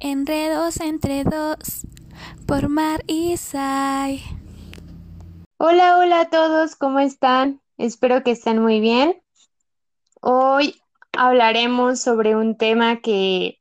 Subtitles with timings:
[0.00, 1.86] Enredos entre dos
[2.46, 3.34] por Mar y.
[5.56, 7.60] Hola, hola a todos, ¿cómo están?
[7.78, 9.22] Espero que estén muy bien.
[10.20, 10.80] Hoy
[11.12, 13.60] hablaremos sobre un tema que,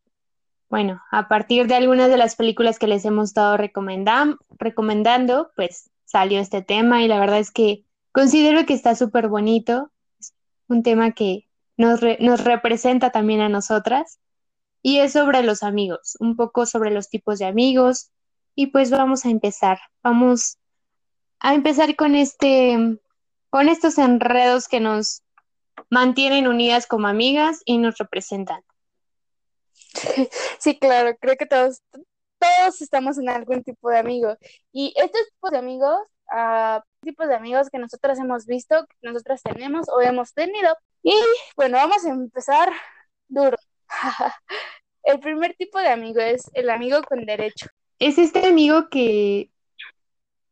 [0.70, 6.40] bueno, a partir de algunas de las películas que les hemos estado recomendando, pues salió
[6.40, 9.92] este tema y la verdad es que considero que está súper bonito.
[10.20, 10.34] Es
[10.68, 11.48] un tema que
[11.78, 14.20] nos, nos representa también a nosotras
[14.84, 18.12] y es sobre los amigos, un poco sobre los tipos de amigos.
[18.54, 19.80] Y pues vamos a empezar.
[20.04, 20.60] Vamos
[21.40, 23.00] a empezar con este,
[23.50, 25.24] con estos enredos que nos
[25.90, 28.62] mantienen unidas como amigas y nos representan.
[30.60, 31.82] Sí, claro, creo que todos,
[32.40, 34.38] todos estamos en algún tipo de amigo.
[34.72, 36.00] Y estos tipos de amigos,
[36.32, 40.76] uh, tipos de amigos que nosotras hemos visto, que nosotras tenemos o hemos tenido.
[41.04, 41.14] Y
[41.56, 42.72] bueno, vamos a empezar
[43.28, 43.58] duro.
[45.04, 47.68] el primer tipo de amigo es el amigo con derecho.
[48.00, 49.52] Es este amigo que,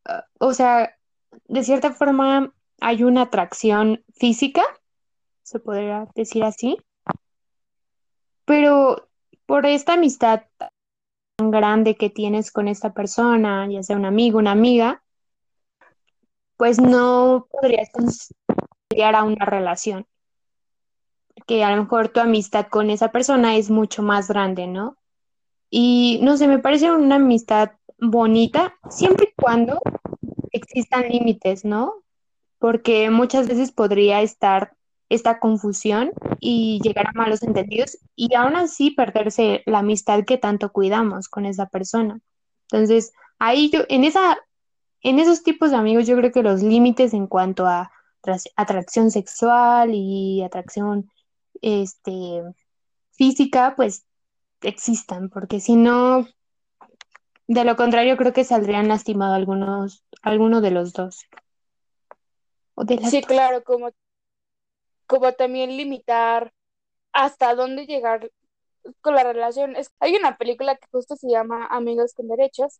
[0.08, 0.96] uh, o sea,
[1.48, 4.64] de cierta forma hay una atracción física,
[5.44, 6.78] se podría decir así,
[8.46, 9.10] pero
[9.46, 14.52] por esta amistad tan grande que tienes con esta persona, ya sea un amigo, una
[14.52, 15.04] amiga,
[16.58, 20.06] pues no podrías considerar a una relación
[21.46, 24.98] que a lo mejor tu amistad con esa persona es mucho más grande, ¿no?
[25.70, 29.80] Y no sé, me parece una amistad bonita siempre y cuando
[30.52, 31.94] existan límites, ¿no?
[32.60, 34.74] Porque muchas veces podría estar
[35.10, 40.72] esta confusión y llegar a malos entendidos y aún así perderse la amistad que tanto
[40.72, 42.20] cuidamos con esa persona.
[42.72, 44.38] Entonces, ahí yo, en esa,
[45.02, 47.92] en esos tipos de amigos, yo creo que los límites en cuanto a
[48.56, 51.10] atracción sexual y atracción
[51.62, 52.44] este,
[53.12, 54.06] física, pues
[54.62, 56.28] existan, porque si no,
[57.48, 61.26] de lo contrario, creo que saldrían lastimados algunos, alguno de los dos.
[63.10, 63.92] sí, claro, como,
[65.08, 66.54] como también limitar
[67.14, 68.32] hasta dónde llegar
[69.02, 69.76] con la relación.
[69.76, 72.80] Es, hay una película que justo se llama Amigos con Derechos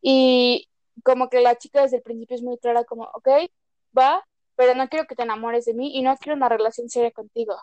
[0.00, 0.68] y
[1.04, 3.28] como que la chica desde el principio es muy clara como, ok,
[3.96, 7.10] va, pero no quiero que te enamores de mí y no quiero una relación seria
[7.10, 7.56] contigo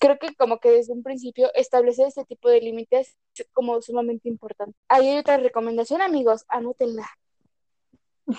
[0.00, 4.28] creo que como que desde un principio establecer este tipo de límites es como sumamente
[4.28, 4.76] importante.
[4.88, 7.06] Ahí hay otra recomendación, amigos, anótenla.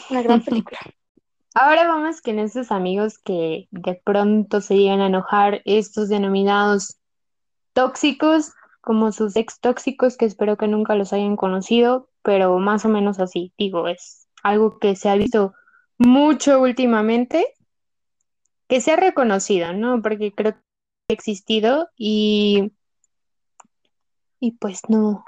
[0.10, 0.80] Una gran película.
[1.54, 6.98] Ahora vamos con esos amigos que de pronto se llegan a enojar, estos denominados
[7.74, 12.90] tóxicos, como sus ex tóxicos, que espero que nunca los hayan conocido, pero más o
[12.90, 15.54] menos así, digo, es algo que se ha visto
[15.98, 17.56] mucho últimamente,
[18.68, 20.02] que se ha reconocido, ¿no?
[20.02, 20.67] Porque creo que
[21.10, 22.72] existido y,
[24.40, 25.26] y pues no,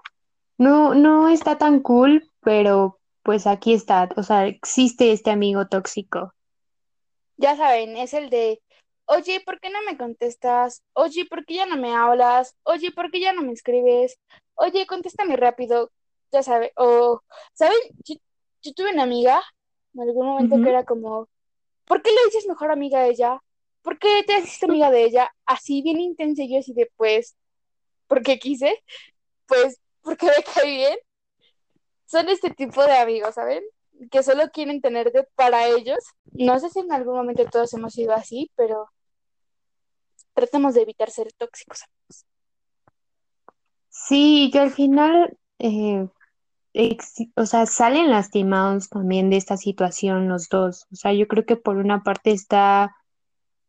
[0.57, 6.33] no, no está tan cool, pero pues aquí está, o sea, existe este amigo tóxico.
[7.37, 8.61] Ya saben, es el de,
[9.05, 10.83] oye, ¿por qué no me contestas?
[10.93, 12.55] Oye, ¿por qué ya no me hablas?
[12.63, 14.19] Oye, ¿por qué ya no me escribes?
[14.55, 15.91] Oye, contéstame rápido,
[16.31, 17.21] ya saben, o,
[17.53, 17.77] ¿saben?
[18.03, 18.15] Yo,
[18.75, 19.41] tuve una amiga
[19.93, 21.29] en algún momento que era como,
[21.85, 23.41] ¿por qué le dices mejor amiga a ella?
[23.81, 25.33] ¿Por qué te haces amiga de ella?
[25.45, 27.35] Así bien intensa y yo así de, pues,
[28.07, 28.75] porque quise,
[29.47, 30.97] pues, porque me cae bien.
[32.05, 33.63] Son este tipo de amigos, ¿saben?
[34.09, 35.99] Que solo quieren tenerte para ellos.
[36.31, 38.89] No sé si en algún momento todos hemos sido así, pero
[40.33, 41.83] tratamos de evitar ser tóxicos.
[43.89, 46.07] Sí, que al final, eh,
[47.35, 50.87] o sea, salen lastimados también de esta situación los dos.
[50.91, 52.95] O sea, yo creo que por una parte está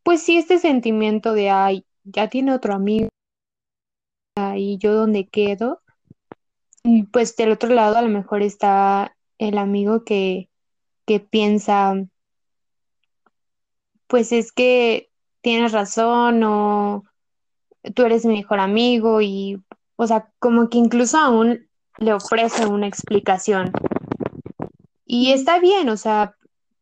[0.03, 3.09] pues sí, este sentimiento de, ay, ya tiene otro amigo
[4.55, 5.81] y yo dónde quedo.
[6.83, 10.49] Y pues del otro lado a lo mejor está el amigo que,
[11.05, 11.95] que piensa,
[14.07, 15.09] pues es que
[15.41, 17.03] tienes razón o
[17.95, 19.61] tú eres mi mejor amigo y,
[19.95, 21.67] o sea, como que incluso aún
[21.97, 23.71] le ofrece una explicación.
[25.05, 26.35] Y está bien, o sea,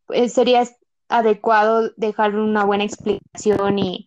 [0.09, 0.63] eh, sería
[1.09, 4.05] adecuado dejar una buena explicación y,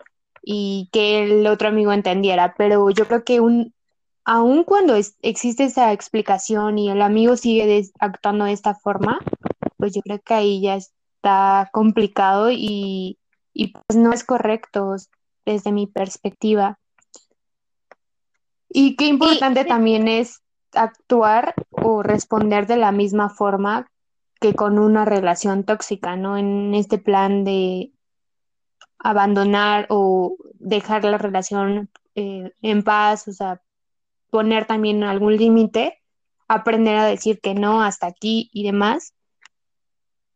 [0.92, 3.72] que el otro amigo entendiera, pero yo creo que un,
[4.24, 9.20] aun cuando existe esa explicación y el amigo sigue actuando de esta forma,
[9.76, 13.18] pues yo creo que ahí ya está complicado y,
[13.54, 14.96] pues no es correcto
[15.44, 16.78] desde mi perspectiva.
[18.68, 20.40] Y qué importante también es
[20.74, 23.91] actuar o responder de la misma forma
[24.42, 26.36] que con una relación tóxica, ¿no?
[26.36, 27.92] En este plan de
[28.98, 33.62] abandonar o dejar la relación eh, en paz, o sea,
[34.30, 36.02] poner también algún límite,
[36.48, 39.14] aprender a decir que no hasta aquí y demás.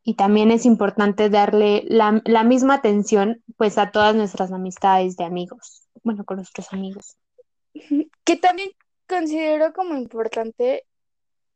[0.05, 5.25] Y también es importante darle la, la misma atención pues a todas nuestras amistades de
[5.25, 7.17] amigos, bueno, con nuestros amigos.
[8.25, 8.71] Que también
[9.09, 10.85] considero como importante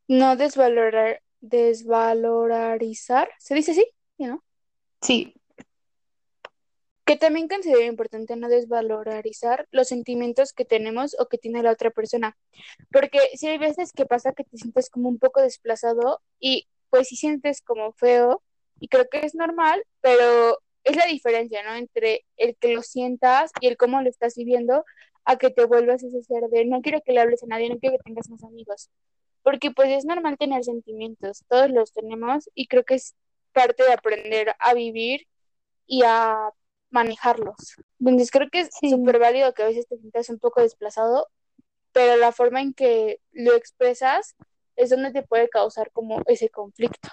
[0.09, 3.85] no desvalorar, desvalorizar, ¿se dice así?
[4.19, 4.45] ¿Sí, ¿No?
[5.03, 5.35] Sí,
[7.05, 11.91] Que también considero importante no desvalorizar los sentimientos que tenemos o que tiene la otra
[11.91, 12.37] persona.
[12.93, 17.09] Porque si hay veces que pasa que te sientes como un poco desplazado y pues
[17.09, 18.43] si sientes como feo
[18.79, 21.75] y creo que es normal, pero es la diferencia, ¿no?
[21.75, 24.85] Entre el que lo sientas y el cómo lo estás viviendo
[25.25, 27.79] a que te vuelvas ese ser de no quiero que le hables a nadie, no
[27.79, 28.91] quiero que tengas más amigos.
[29.43, 33.15] Porque pues es normal tener sentimientos, todos los tenemos y creo que es
[33.53, 35.27] parte de aprender a vivir
[35.87, 36.51] y a
[36.91, 37.77] manejarlos.
[38.01, 38.91] Entonces creo que es Sí.
[38.91, 41.29] súper válido que a veces te sientas un poco desplazado,
[41.93, 44.37] pero la forma en que lo expresas
[44.77, 47.11] es donde te puede causar como ese conflicto.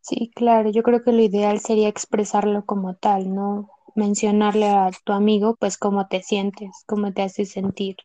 [0.00, 0.70] sí, claro.
[0.70, 3.70] Yo creo que lo ideal sería expresarlo como tal, ¿no?
[3.96, 7.96] Mencionarle a tu amigo, pues, cómo te sientes, cómo te hace sentir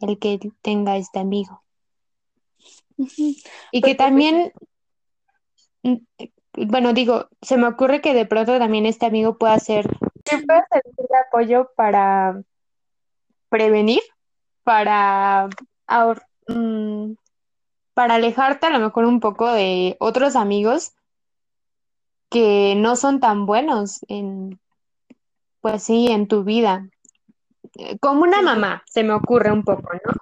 [0.00, 1.62] el que tenga este amigo.
[2.96, 4.52] Y que pues, también,
[5.82, 5.96] mm,
[6.66, 9.88] bueno, digo, se me ocurre que de pronto también este amigo pueda ser,
[10.24, 12.40] que servir de apoyo para
[13.48, 14.00] prevenir,
[14.62, 15.48] para,
[15.86, 17.14] ahor- mm,
[17.94, 20.92] para alejarte a lo mejor un poco de otros amigos
[22.30, 24.58] que no son tan buenos en,
[25.60, 26.88] pues sí, en tu vida.
[27.78, 30.12] Eh, Como una mamá, se me ocurre un poco, ¿no?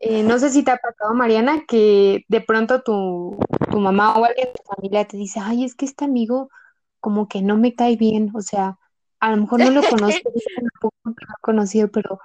[0.00, 3.38] Eh, no sé si te ha pasado, Mariana, que de pronto tu,
[3.70, 6.50] tu mamá o alguien de tu familia te dice, ay, es que este amigo
[7.00, 8.78] como que no me cae bien, o sea,
[9.20, 12.20] a lo mejor no lo conozco, tampoco lo he conocido, pero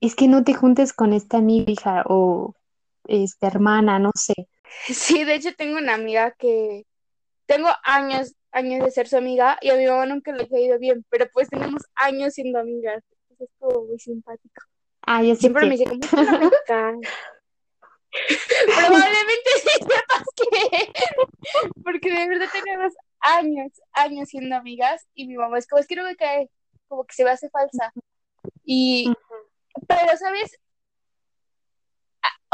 [0.00, 2.54] es que no te juntes con esta amiga, hija, o
[3.06, 4.34] esta hermana, no sé.
[4.86, 6.84] Sí, de hecho tengo una amiga que
[7.46, 10.78] tengo años, años de ser su amiga y a mi mamá nunca le ha caído
[10.78, 13.02] bien, pero pues tenemos años siendo amigas.
[13.44, 14.62] Entonces es como muy simpático.
[15.02, 17.00] Ah, sé Siempre me que, dice como, "Es que me cae".
[18.66, 20.92] Probablemente sí sepas que,
[21.84, 25.96] porque de verdad tenemos años, años siendo amigas y mi mamá es como, es que
[25.96, 26.48] no me cae,
[26.88, 27.92] como que se me hace falsa.
[28.64, 29.12] Y,
[29.88, 30.58] pero, ¿sabes?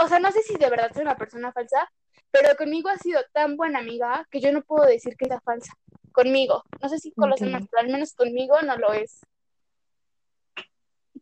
[0.03, 1.89] O sea, no sé si de verdad soy una persona falsa,
[2.31, 5.73] pero conmigo ha sido tan buena amiga que yo no puedo decir que sea falsa.
[6.13, 6.65] Conmigo.
[6.81, 7.47] No sé si con los Ok.
[7.47, 9.21] demás, pero al menos conmigo no lo es.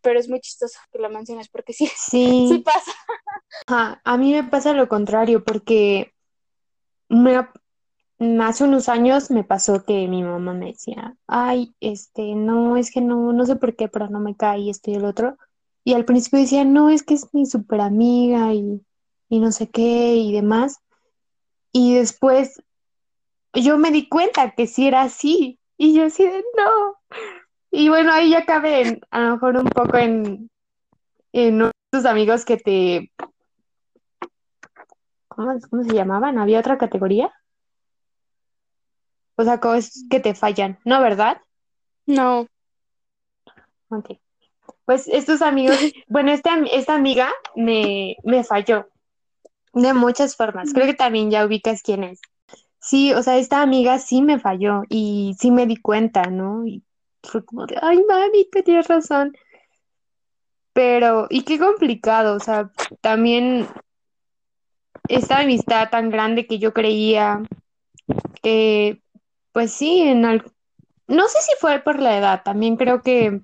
[0.03, 1.91] Pero es muy chistoso que lo menciones porque sí,
[2.47, 2.93] sí sí, pasa.
[3.67, 6.13] ajá, a mí me pasa lo contrario, porque
[7.09, 7.53] me, ha-
[8.43, 13.01] hace unos años me pasó que mi mamá me decía, ay, este, no, es que
[13.01, 15.37] no, no sé por qué, pero no me cae y esto y el otro.
[15.85, 18.83] Y al principio decía, no, es que es mi súper amiga y,
[19.29, 20.79] y no sé qué y demás.
[21.73, 22.63] Y después
[23.55, 25.59] yo me di cuenta que sí era así.
[25.77, 26.97] Y yo así de no.
[27.71, 30.51] Y bueno, ahí ya cabe en- a lo mejor un poco en,
[31.33, 33.13] en tus amigos que te,
[35.29, 36.39] ¿cómo, cómo se llamaban?
[36.39, 37.33] ¿Había otra categoría?
[39.37, 41.41] O sea, cosas que te fallan, ¿no, verdad?
[42.07, 42.47] No.
[43.89, 44.19] Ok.
[44.85, 45.79] Pues estos amigos,
[46.09, 48.89] bueno, esta, esta amiga me, me falló
[49.75, 50.73] de muchas formas.
[50.73, 52.21] Creo que también ya ubicas quién es.
[52.81, 56.67] Sí, o sea, esta amiga sí me falló y sí me di cuenta, ¿no?
[56.67, 56.83] Y
[57.23, 59.37] fue como de, ay, mami, tenías razón.
[60.73, 62.71] Pero, y qué complicado, o sea,
[63.01, 63.67] también
[65.09, 67.43] esta amistad tan grande que yo creía
[68.43, 69.03] que,
[69.53, 73.41] pues sí, en no sé si fue por la edad, también creo que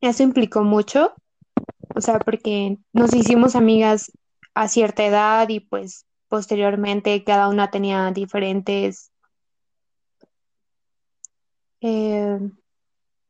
[0.00, 1.14] eso implicó mucho,
[1.94, 4.12] o sea, porque nos hicimos amigas
[4.54, 9.12] a cierta edad y pues posteriormente cada una tenía diferentes
[11.80, 12.38] eh,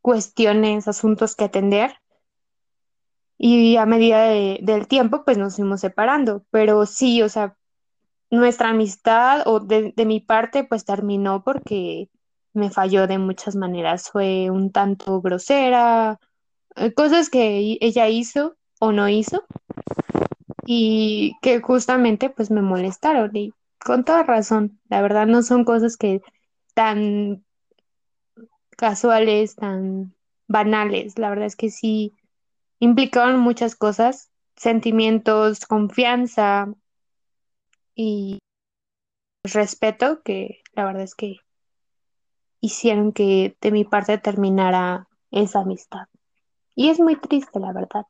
[0.02, 1.92] cuestiones, asuntos que atender.
[3.38, 6.45] Y a medida de- del tiempo, pues nos fuimos separando.
[6.50, 7.57] Pero sí, o sea,
[8.30, 12.11] nuestra amistad o de, de mi parte, pues terminó porque
[12.54, 14.11] me falló de muchas maneras.
[14.11, 16.21] Fue un tanto grosera,
[16.76, 19.45] eh, cosas que ella hizo o no hizo
[20.66, 23.52] y que justamente pues me molestaron y
[23.85, 24.80] con toda razón.
[24.88, 26.23] La verdad no son cosas que
[26.75, 27.45] tan
[28.80, 30.14] casuales, tan
[30.49, 31.18] banales.
[31.18, 32.16] La verdad es que sí
[32.80, 36.72] implicaban muchas cosas, sentimientos, confianza
[37.94, 38.38] y
[39.44, 41.37] respeto que la verdad es que
[42.60, 46.06] hicieron que de mi parte terminara esa amistad.
[46.75, 48.06] Y es muy triste, la verdad.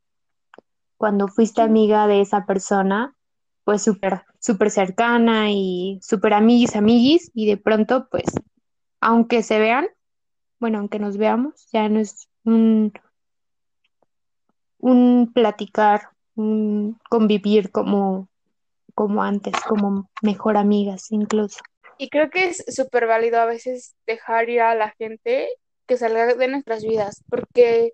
[0.96, 3.16] cuando fuiste amiga de esa persona,
[3.64, 8.26] pues súper, súper cercana y súper amiguis, amiguis, y de pronto, pues,
[9.00, 9.86] aunque se vean,
[10.60, 12.92] bueno, aunque nos veamos, ya no es un,
[14.78, 18.28] un platicar, un convivir como,
[18.94, 21.60] como antes, como mejor amigas incluso.
[21.98, 25.48] Y creo que es súper válido a veces dejar ir a la gente
[25.86, 27.92] que salga de nuestras vidas, porque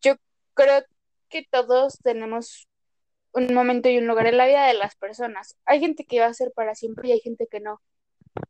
[0.00, 0.14] yo
[0.54, 0.82] creo
[1.28, 2.66] que todos tenemos
[3.32, 5.56] un momento y un lugar en la vida de las personas.
[5.64, 7.80] Hay gente que va a ser para siempre y hay gente que no.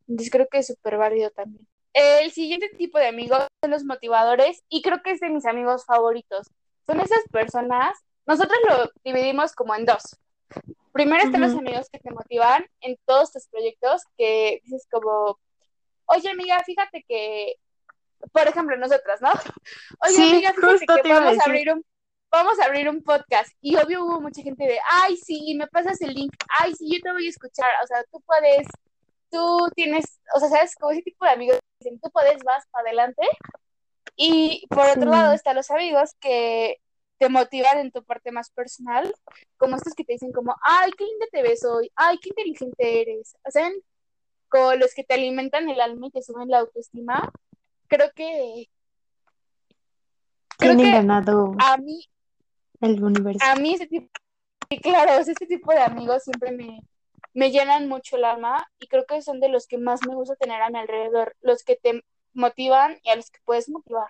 [0.06, 1.66] Entonces creo que es súper válido también.
[1.92, 5.84] El siguiente tipo de amigos son los motivadores y creo que es de mis amigos
[5.84, 6.48] favoritos.
[6.86, 10.16] Son esas personas, nosotros lo dividimos como en dos.
[10.92, 15.38] Primero están los amigos que te motivan en todos tus proyectos, que dices como,
[16.06, 17.54] oye amiga, fíjate que,
[18.32, 19.30] por ejemplo, nosotras, ¿no?
[20.00, 21.84] Oye Sí, amiga, fíjate que te vamos a abrir un,
[22.30, 23.52] vamos a abrir un podcast.
[23.60, 27.00] Y obvio hubo mucha gente de, ay, sí, me pasas el link, ay, sí, yo
[27.02, 27.70] te voy a escuchar.
[27.82, 28.66] O sea, tú puedes,
[29.30, 30.74] tú tienes, o sea, ¿sabes?
[30.76, 33.22] Como ese tipo de amigos que dicen, tú puedes, vas para adelante.
[34.16, 35.16] Y por otro Sí.
[35.16, 36.76] lado están los amigos que
[37.18, 39.12] te motivan en tu parte más personal,
[39.56, 43.00] como estos que te dicen como, ay, qué linda te ves hoy, ay, qué inteligente
[43.02, 43.36] eres.
[43.46, 43.70] O sea,
[44.48, 47.30] como los que te alimentan el alma y te suben la autoestima.
[47.88, 48.68] Creo que,
[50.58, 52.04] creo Tienen que ganado a mí,
[52.80, 53.40] el universo.
[53.44, 54.08] a mí ese tipo,
[54.68, 56.80] y claro, este tipo de amigos siempre me,
[57.38, 60.34] me llenan mucho el alma y creo que son de los que más me gusta
[60.34, 62.02] tener a mi alrededor, los que te
[62.32, 64.08] motivan y a los que puedes motivar.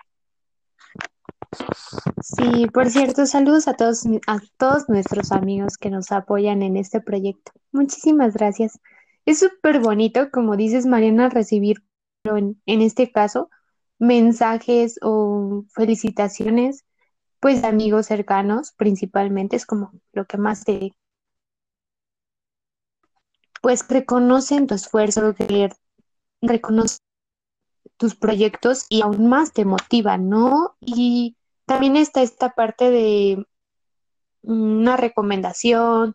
[2.23, 7.03] Sí, por cierto, saludos a todos, a todos nuestros amigos que nos apoyan en este
[7.03, 7.53] proyecto.
[7.71, 8.81] Muchísimas gracias.
[9.27, 11.85] Es súper bonito, como dices, Mariana, recibir
[12.25, 13.51] en, en este caso
[13.99, 16.87] mensajes o felicitaciones,
[17.41, 20.95] pues amigos cercanos, principalmente, es como lo que más te,
[23.63, 25.35] pues reconocen tu esfuerzo,
[26.41, 26.99] reconocen
[27.97, 30.77] tus proyectos y aún más te motivan, ¿no?
[30.81, 31.37] Y
[31.67, 33.45] también está esta parte de
[34.43, 36.15] una recomendación,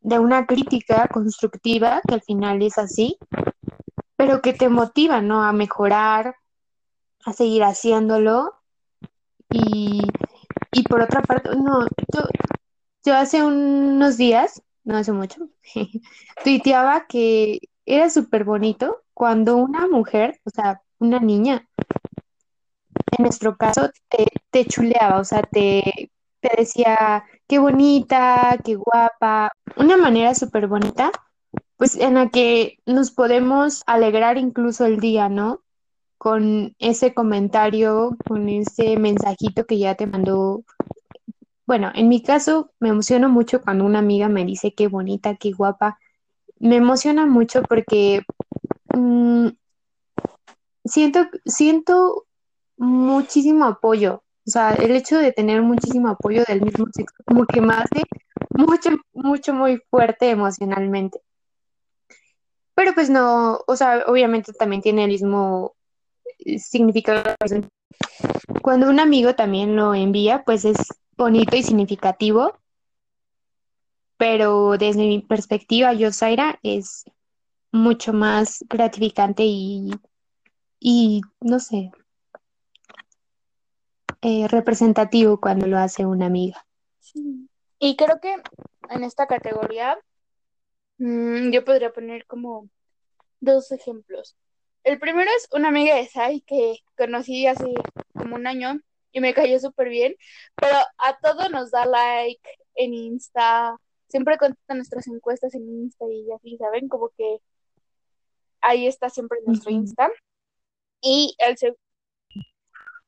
[0.00, 3.18] de una crítica constructiva, que al final es así,
[4.16, 5.44] pero que te motiva, ¿no?
[5.44, 6.34] A mejorar,
[7.24, 8.54] a seguir haciéndolo.
[9.50, 10.02] Y,
[10.72, 12.22] y por otra parte, no, yo,
[13.04, 15.48] yo hace unos días, no hace mucho,
[16.44, 21.68] tuiteaba que era súper bonito cuando una mujer, o sea, una niña,
[23.16, 23.90] en nuestro caso,
[24.50, 31.12] te, chuleaba, o sea, te, te decía, qué bonita, qué guapa, una manera súper bonita,
[31.76, 35.62] pues en la que nos podemos alegrar incluso el día, ¿no?
[36.16, 40.64] Con ese comentario, con ese mensajito que ya te mandó.
[41.68, 45.52] Bueno, en mi caso me emociono mucho cuando una amiga me dice qué bonita, qué
[45.52, 45.98] guapa.
[46.58, 48.22] Me emociona mucho porque
[48.96, 49.48] mm,
[50.86, 52.24] siento, siento
[52.78, 54.22] muchísimo apoyo.
[54.46, 58.02] O sea, el hecho de tener muchísimo apoyo del mismo sexo, como que me hace
[58.56, 61.20] mucho, mucho, muy fuerte emocionalmente.
[62.74, 65.74] Pero pues no, o sea, obviamente también tiene el mismo
[66.38, 67.34] eh, significado.
[68.62, 70.78] Cuando un amigo también lo envía, pues es
[71.18, 72.56] bonito y significativo.
[74.16, 77.04] Pero desde mi perspectiva, yo, Zaira, es
[77.70, 79.90] mucho más gratificante y,
[80.80, 81.90] y no sé,
[84.22, 86.64] eh, representativo cuando lo hace una amiga.
[87.78, 88.34] Y creo que
[88.90, 89.98] en esta categoría
[90.98, 92.68] mm, yo podría poner como
[93.40, 94.36] dos ejemplos.
[94.82, 97.72] El primero es una amiga de Sai que conocí hace
[98.14, 98.80] como un año
[99.18, 100.16] y me cayó súper bien,
[100.56, 103.76] pero a todo nos da like en Insta,
[104.08, 106.88] siempre contesta nuestras encuestas en Insta y así, ¿saben?
[106.88, 107.38] Como que
[108.60, 109.70] ahí está siempre nuestro.
[109.70, 110.10] Insta.
[111.00, 111.80] Y el segundo,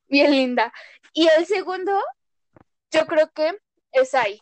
[0.09, 0.73] bien linda.
[1.13, 1.93] Y el segundo,
[2.93, 3.59] yo creo que
[3.93, 4.41] es Sai.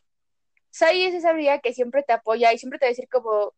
[0.71, 3.55] Sai es esa amiga que siempre te apoya y siempre te va a decir como,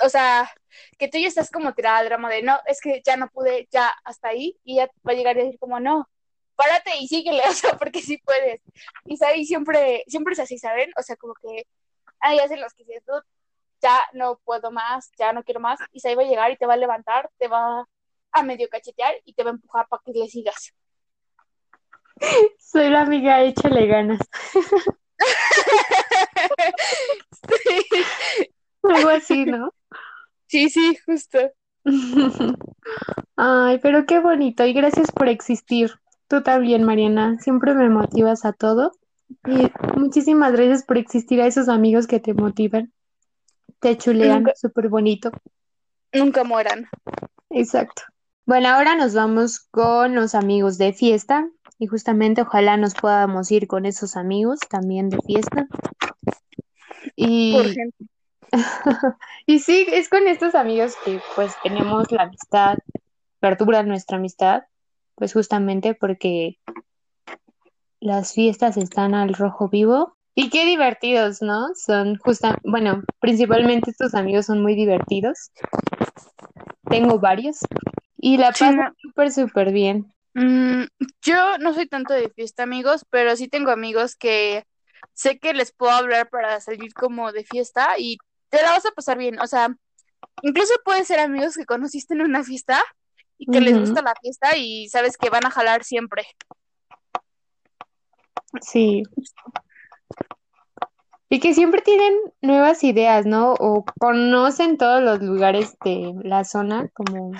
[0.00, 0.50] o sea,
[0.98, 3.68] que tú ya estás como tirada al drama de no, es que ya no pude,
[3.70, 6.08] ya hasta ahí, y ya va a llegar y decir como no,
[6.56, 8.60] párate y síguele, o sea, porque sí puedes.
[9.04, 10.90] Y Sai siempre, siempre es así, ¿saben?
[10.98, 11.66] O sea, como que
[12.20, 13.22] hay hacen los que dices, "Dude,
[13.82, 16.66] ya no puedo más, ya no quiero más, y Sai va a llegar y te
[16.66, 17.86] va a levantar, te va
[18.32, 20.72] a medio cachetear y te va a empujar para que le sigas.
[22.58, 24.20] Soy la amiga, échale ganas.
[27.62, 27.86] sí,
[28.82, 29.72] Algo así, ¿no?
[30.46, 31.38] sí, sí, justo.
[33.36, 35.92] Ay, pero qué bonito y gracias por existir.
[36.28, 37.38] Tú también, Mariana.
[37.40, 38.92] Siempre me motivas a todo
[39.46, 42.92] Y muchísimas gracias por existir a esos amigos que te motivan,
[43.80, 45.30] te chulean, súper bonito.
[46.12, 46.88] Nunca mueran.
[47.50, 48.02] Exacto.
[48.44, 53.66] Bueno, ahora nos vamos con los amigos de fiesta y justamente ojalá nos podamos ir
[53.66, 55.66] con esos amigos también de fiesta.
[57.16, 57.66] Y, Por
[59.46, 62.78] y sí, es con estos amigos que pues tenemos la amistad,
[63.40, 64.62] perdura nuestra amistad,
[65.16, 66.58] pues justamente porque
[68.00, 70.16] las fiestas están al rojo vivo.
[70.34, 71.68] Y qué divertidos, ¿no?
[71.74, 75.50] Son justa, bueno, principalmente estos amigos son muy divertidos.
[76.88, 77.58] Tengo varios
[78.18, 78.92] y la Sí, paso no.
[79.00, 80.12] súper, súper bien.
[80.34, 80.84] Mm,
[81.22, 84.64] yo no soy tanto de fiesta, amigos, pero sí tengo amigos que
[85.14, 88.18] sé que les puedo hablar para salir como de fiesta y
[88.50, 89.40] te la vas a pasar bien.
[89.40, 89.74] O sea,
[90.42, 92.82] incluso pueden ser amigos que conociste en una fiesta
[93.38, 96.24] y que les gusta la fiesta y sabes que van a jalar siempre.
[98.60, 99.02] Sí.
[101.28, 103.54] Y que siempre tienen nuevas ideas, ¿no?
[103.54, 107.32] O conocen todos los lugares de la zona, como,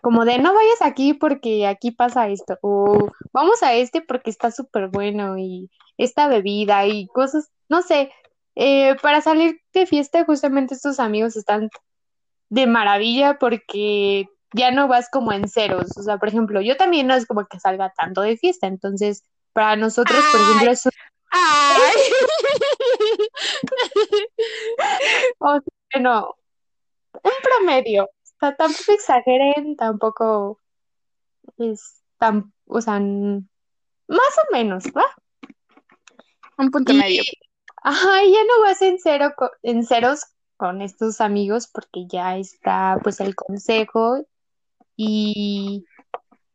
[0.00, 4.50] como de no vayas aquí porque aquí pasa esto, o vamos a este porque está
[4.50, 8.10] súper bueno y esta bebida y cosas, no sé,
[8.56, 11.68] eh, para salir de fiesta justamente estos amigos están
[12.48, 17.06] de maravilla porque ya no vas como en ceros, o sea, por ejemplo, yo también
[17.06, 20.92] no es como que salga tanto de fiesta, entonces para nosotros, por ejemplo, es un-
[21.30, 21.92] ¡Ay!
[25.38, 26.34] o sea, no,
[27.14, 30.60] un promedio, o sea, tampoco exageren, tampoco
[31.58, 33.40] es tan, o sea, más
[34.08, 35.04] o menos, ¿va?
[36.58, 37.22] Un punto Y- medio.
[37.86, 40.20] Ajá, ya no vas en cero en ceros
[40.56, 44.24] con estos amigos porque ya está pues el consejo
[44.96, 45.86] y,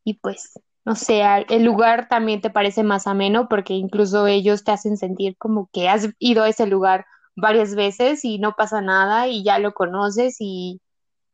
[0.04, 0.54] y pues
[0.86, 5.38] no sé, el lugar también te parece más ameno porque incluso ellos te hacen sentir
[5.38, 7.06] como que has ido a ese lugar
[7.36, 10.82] varias veces y no pasa nada y ya lo conoces y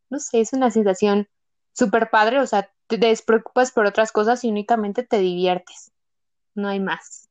[0.09, 1.29] no sé, es una sensación
[1.73, 5.91] súper padre, o sea, te despreocupas por otras cosas y únicamente te diviertes,
[6.53, 7.29] no hay más.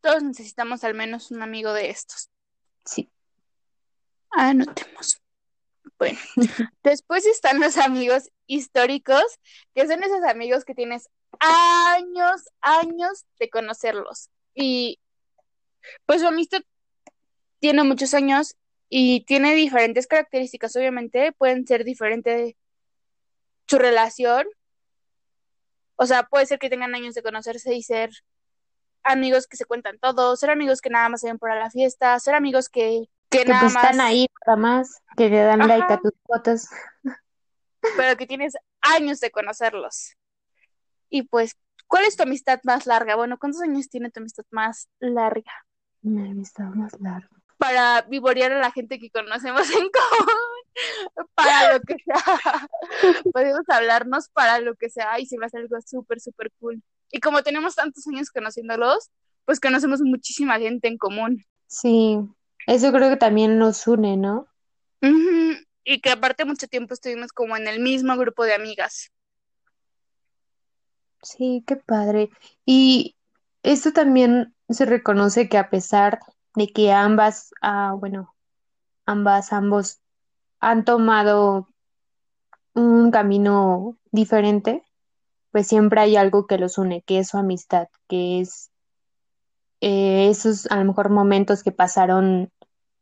[0.00, 2.28] Todos necesitamos al menos un amigo de estos.
[2.84, 3.10] Sí.
[4.32, 5.20] Anotemos.
[6.02, 6.18] Bueno,
[6.82, 9.22] después están los amigos históricos,
[9.72, 14.28] que son esos amigos que tienes años, años de conocerlos.
[14.52, 14.98] Y
[16.04, 16.62] pues su amistad
[17.60, 18.56] tiene muchos años
[18.88, 22.56] y tiene diferentes características, obviamente, pueden ser diferentes
[23.68, 24.48] su relación.
[25.94, 28.10] O sea, puede ser que tengan años de conocerse y ser
[29.04, 32.18] amigos que se cuentan todo, ser amigos que nada más se ven para la fiesta,
[32.18, 35.58] ser amigos que, que Que nada pues están más, ahí nada más, que le dan
[35.60, 36.00] like a Ajá.
[36.00, 36.68] tus fotos.
[37.96, 40.14] pero que tienes años de conocerlos.
[41.10, 41.56] Y pues,
[41.88, 43.16] ¿cuál es tu amistad más larga?
[43.16, 45.52] Bueno, ¿cuántos años tiene tu amistad más larga?
[46.02, 47.28] Mi amistad más larga.
[47.58, 50.68] Para vivorear a la gente que conocemos en común,
[51.34, 52.68] para lo que sea.
[53.32, 56.82] Podemos hablarnos para lo que sea y se me hace algo súper, súper cool.
[57.10, 59.10] Y como tenemos tantos años conociéndolos,
[59.44, 61.44] pues conocemos muchísima gente en común.
[61.66, 62.18] Sí,
[62.66, 64.46] eso creo que también nos une, ¿no?
[65.84, 69.10] Y que aparte mucho tiempo estuvimos como en el mismo grupo de amigas.
[71.22, 72.30] Sí, qué padre.
[72.64, 73.16] Y
[73.62, 76.20] esto también se reconoce que a pesar
[76.54, 78.34] de que ambas, ah, bueno,
[79.06, 80.00] ambas, ambos
[80.60, 81.68] han tomado
[82.74, 84.82] un camino diferente,
[85.50, 88.71] pues siempre hay algo que los une, que es su amistad, que es
[89.82, 92.50] eh, esos a lo mejor momentos que pasaron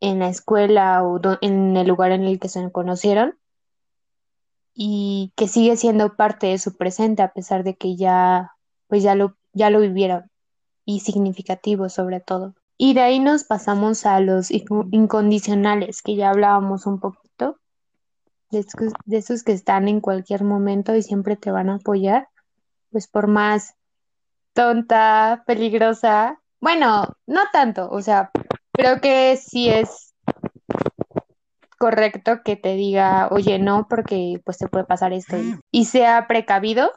[0.00, 3.38] en la escuela o en el lugar en el que se conocieron
[4.74, 8.52] y que sigue siendo parte de su presente a pesar de que ya
[8.88, 10.30] pues ya lo ya lo vivieron
[10.86, 12.54] y significativo sobre todo.
[12.78, 17.58] Y de ahí nos pasamos a los inco- incondicionales, que ya hablábamos un poquito,
[18.50, 18.66] de
[19.06, 22.28] de esos que están en cualquier momento y siempre te van a apoyar,
[22.90, 23.74] pues por más
[24.54, 28.30] tonta, peligrosa, bueno, no tanto, o sea,
[28.72, 30.14] creo que sí es
[31.78, 36.26] correcto que te diga, oye, no, porque pues te puede pasar esto y, y sea
[36.26, 36.92] precavido,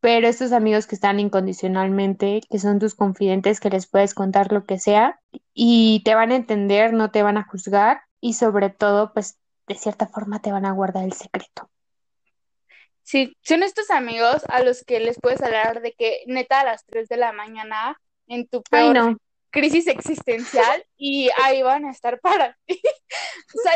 [0.00, 4.64] pero estos amigos que están incondicionalmente, que son tus confidentes, que les puedes contar lo
[4.64, 5.20] que sea
[5.52, 9.74] y te van a entender, no te van a juzgar y sobre todo, pues de
[9.74, 11.68] cierta forma te van a guardar el secreto.
[13.02, 16.84] Sí, son estos amigos a los que les puedes hablar de que neta a las
[16.84, 17.98] 3 de la mañana
[18.28, 19.16] en tu Ay, peor no,
[19.50, 22.80] crisis existencial y ahí van a estar para ti.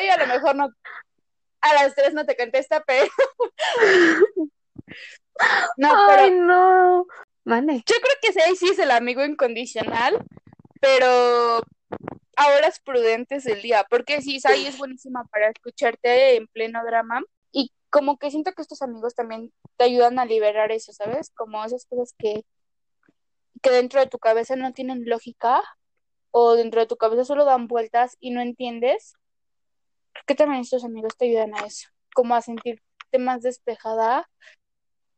[0.02, 0.68] Y a lo mejor no,
[1.60, 3.10] a las 3 no te contesta, pero
[5.76, 7.06] no, ay, pero no.
[7.44, 7.82] Mande.
[7.86, 10.24] Yo creo que sí, sí es el amigo incondicional,
[10.80, 11.62] pero
[12.36, 16.84] ahora es prudente es el día, porque sí, Sai es buenísima para escucharte en pleno
[16.84, 21.30] drama y como que siento que estos amigos también te ayudan a liberar eso, ¿sabes?
[21.34, 22.44] Como esas cosas que,
[23.62, 25.62] que dentro de tu cabeza no tienen lógica
[26.30, 29.14] o dentro de tu cabeza solo dan vueltas y no entiendes.
[30.12, 32.82] Creo que también estos amigos te ayudan a eso, como a sentirte
[33.18, 34.28] más despejada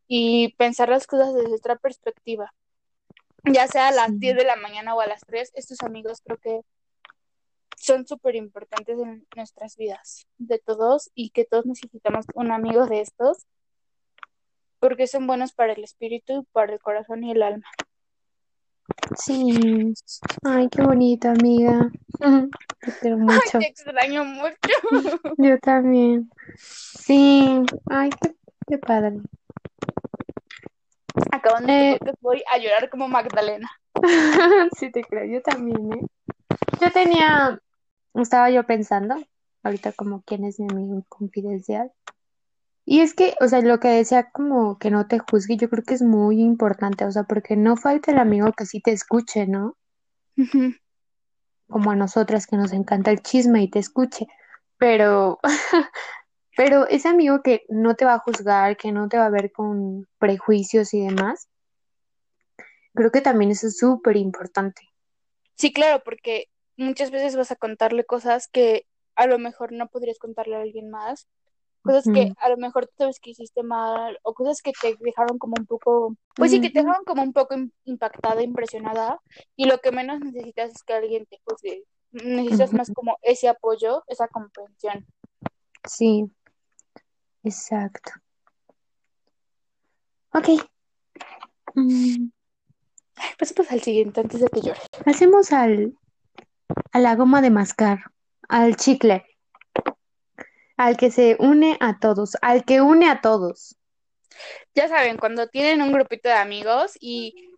[0.06, 2.52] y pensar las cosas desde otra perspectiva.
[3.44, 4.18] Ya sea a las Sí.
[4.18, 6.60] 10 de la mañana o a las 3, estos amigos creo que
[7.76, 13.00] son súper importantes en nuestras vidas, de todos, y que todos necesitamos un amigo de
[13.00, 13.46] estos,
[14.78, 17.66] porque son buenos para el espíritu, para el corazón y el alma.
[19.16, 19.94] Sí.
[20.44, 21.90] Ay, qué bonito, amiga.
[22.80, 23.58] Te quiero mucho.
[23.58, 24.54] Te extraño mucho.
[25.38, 26.30] Yo también.
[26.56, 27.62] Sí.
[27.90, 28.34] Ay, qué,
[28.66, 29.18] qué padre.
[31.30, 31.96] Acabando Eh.
[31.98, 33.70] podcast voy a llorar como Magdalena.
[34.78, 36.00] Sí, te creo, yo también, ¿eh?
[36.80, 37.60] Yo tenía,
[38.14, 39.14] estaba yo pensando,
[39.62, 41.92] ahorita como quién es mi amigo confidencial.
[42.86, 45.82] Y es que, o sea, lo que decía como que no te juzgue, yo creo
[45.84, 49.46] que es muy importante, o sea, porque no falta el amigo que sí te escuche,
[49.46, 49.76] ¿no?
[51.66, 54.26] Como a nosotras que nos encanta el chisme y te escuche,
[54.76, 55.38] pero,
[56.56, 59.50] pero ese amigo que no te va a juzgar, que no te va a ver
[59.50, 61.48] con prejuicios y demás,
[62.94, 64.82] creo que también eso es súper importante.
[65.54, 70.18] Sí, claro, porque muchas veces vas a contarle cosas que a lo mejor no podrías
[70.18, 71.28] contarle a alguien más,
[71.84, 75.38] cosas que a lo mejor tú sabes que hiciste mal o cosas que te dejaron
[75.38, 79.20] como un poco, pues sí, que te dejaron como un poco im- impactada, impresionada
[79.56, 81.84] y lo que menos necesitas es que alguien te juzgue.
[82.12, 85.06] Necesitas más como ese apoyo, esa comprensión.
[85.86, 86.24] Sí,
[87.42, 88.12] exacto.
[90.32, 90.48] Ok.
[91.74, 92.28] Mm,
[93.38, 94.80] pues al siguiente antes de que llore.
[95.04, 95.96] pasemos al,
[96.92, 98.04] a la goma de mascar,
[98.48, 99.24] al chicle,
[100.76, 103.76] al que se une a todos, al que une a todos.
[104.74, 107.52] Ya saben, cuando tienen un grupito de amigos y,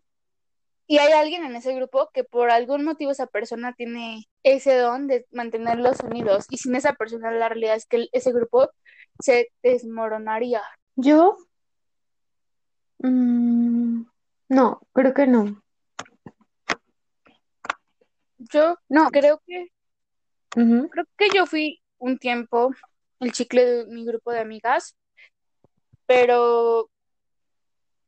[0.86, 5.06] y hay alguien en ese grupo que por algún motivo esa persona tiene ese don
[5.06, 8.70] de mantenerlos unidos y sin esa persona la realidad es que ese grupo
[9.20, 10.62] se desmoronaría.
[10.96, 11.38] Yo,
[12.98, 14.02] mm,
[14.50, 15.62] no, creo que no.
[18.38, 19.08] Yo No.
[19.10, 19.72] creo que,
[20.50, 22.70] creo que yo fui un tiempo
[23.20, 24.96] el chicle de mi grupo de amigas,
[26.06, 26.90] pero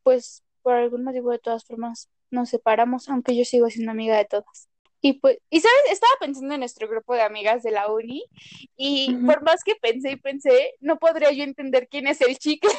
[0.02, 4.24] pues por algún motivo de todas formas nos separamos, aunque yo sigo siendo amiga de
[4.26, 4.68] todas.
[5.00, 8.24] Y pues, y sabes, estaba pensando en nuestro grupo de amigas de la uni
[8.76, 12.70] y por más que pensé y pensé, no podría yo entender quién es el chicle.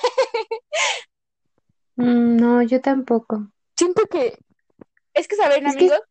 [1.95, 3.51] Mm, no, yo tampoco.
[3.75, 4.37] Siento que,
[5.13, 6.01] es que saben, Es que- amigos,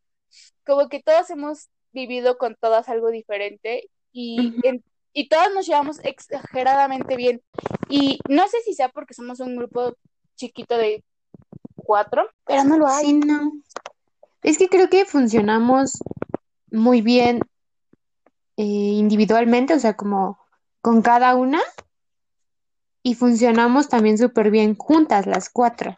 [0.65, 5.99] como que todos hemos vivido con todas algo diferente y, en- y todas nos llevamos
[6.03, 7.41] exageradamente bien.
[7.89, 9.95] Y no sé si sea porque somos un grupo
[10.35, 11.03] chiquito de
[11.75, 13.05] cuatro, pero no lo hay.
[13.05, 13.51] Sí, no.
[14.43, 15.99] Es que creo que funcionamos
[16.71, 17.41] muy bien
[18.57, 20.39] eh, individualmente, o sea, como
[20.81, 21.59] con cada una,
[23.03, 25.97] y funcionamos también súper bien juntas las cuatro.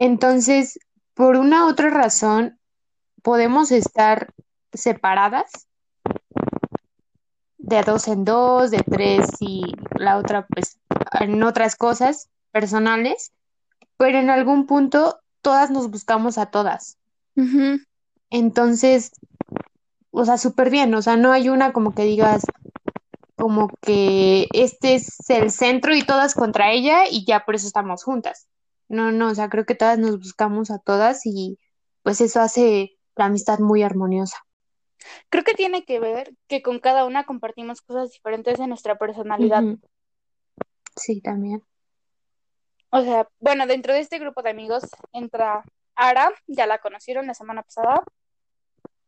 [0.00, 0.80] Entonces,
[1.14, 2.58] por una u otra razón,
[3.22, 4.32] podemos estar
[4.72, 5.67] separadas
[7.58, 9.62] de dos en dos, de tres y
[9.96, 10.78] la otra, pues,
[11.20, 13.32] en otras cosas personales,
[13.96, 16.96] pero en algún punto todas nos buscamos a todas.
[18.30, 19.12] Entonces,
[20.10, 22.42] o sea, súper bien, o sea, no hay una como que digas,
[23.36, 28.02] como que este es el centro y todas contra ella y ya por eso estamos
[28.02, 28.48] juntas.
[28.88, 31.58] No, no, o sea, creo que todas nos buscamos a todas y
[32.02, 34.38] pues eso hace la amistad muy armoniosa.
[35.28, 39.64] Creo que tiene que ver que con cada una compartimos cosas diferentes de nuestra personalidad.
[40.96, 41.62] Sí, también.
[42.90, 45.62] O sea, bueno, dentro de este grupo de amigos entra
[45.94, 48.02] Ara, ya la conocieron la semana pasada.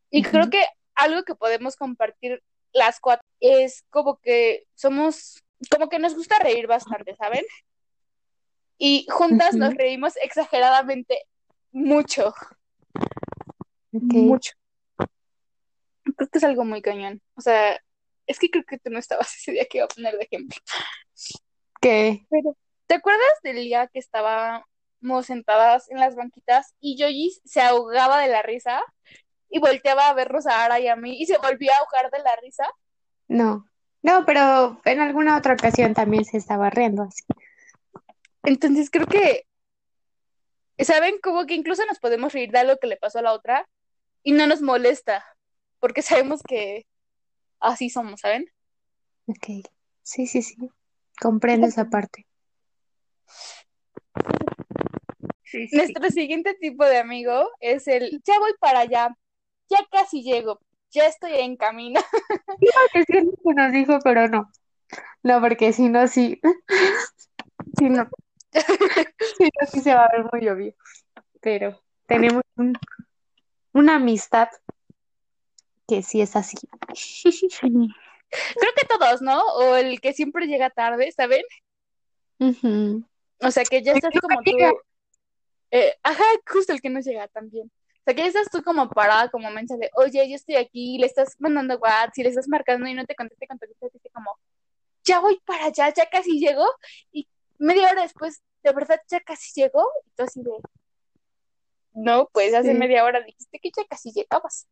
[0.09, 0.63] Y creo que
[0.95, 6.67] algo que podemos compartir las cuatro es como que somos, como que nos gusta reír
[6.67, 7.45] bastante, ¿saben?
[8.77, 11.25] Y juntas nos reímos exageradamente
[11.71, 12.33] mucho,
[13.93, 14.13] Ok.
[14.13, 14.53] mucho.
[16.41, 17.21] Es algo muy cañón.
[17.35, 17.79] O sea,
[18.25, 20.57] es que creo que tú no estabas ese día que iba a poner de ejemplo.
[21.79, 22.25] ¿Qué?
[22.31, 24.65] Pero, ¿te acuerdas del día que estábamos
[25.23, 28.81] sentadas en las banquitas y Yoyi se ahogaba de la risa
[29.49, 32.23] y volteaba a vernos a Ara y a mí y se volvía a ahogar de
[32.23, 32.65] la risa?
[33.27, 33.67] No.
[34.01, 37.23] No, pero en alguna otra ocasión también se estaba riendo así.
[38.41, 39.45] Entonces creo que
[40.79, 41.19] ¿Saben?
[41.21, 43.69] Como que incluso nos podemos reír de algo que le pasó a la otra
[44.23, 45.23] y no nos molesta,
[45.81, 46.85] porque sabemos que
[47.59, 48.45] así somos, ¿saben?
[49.25, 49.67] Ok,
[50.03, 50.55] sí, sí, sí,
[51.19, 52.25] comprendo esa parte.
[55.43, 55.75] Sí, sí.
[55.75, 59.09] Nuestro siguiente tipo de amigo es el, ya voy para allá,
[59.69, 61.99] ya casi llego, ya estoy en camino.
[62.93, 64.49] que sí es lo que nos dijo, pero no.
[65.23, 66.39] No, porque si no, sí.
[67.77, 68.09] Si no.
[68.51, 70.73] Si no, sí se va a ver muy obvio.
[71.41, 72.77] Pero tenemos un-
[73.71, 74.49] una amistad
[75.87, 76.57] que sí es así.
[78.29, 79.41] Creo que todos, ¿no?
[79.55, 81.43] O el que siempre llega tarde, ¿saben?
[83.41, 84.51] O sea, que ya estás como tú.
[85.71, 87.67] eh, ajá, justo el que no llega también.
[87.67, 90.97] O sea, que ya estás tú como parada, como mensaje de, oye, yo estoy aquí,
[90.97, 94.39] le estás mandando WhatsApp, y le estás marcando y no te conteste, conteste, dice como,
[95.03, 96.65] ya voy para allá, ya casi llego.
[97.11, 97.27] Y
[97.59, 99.87] media hora después, de verdad, ya casi llegó.
[100.05, 100.51] Y tú así de,
[101.93, 102.77] no, pues hace Sí.
[102.77, 104.67] media hora dijiste que ya casi llegabas.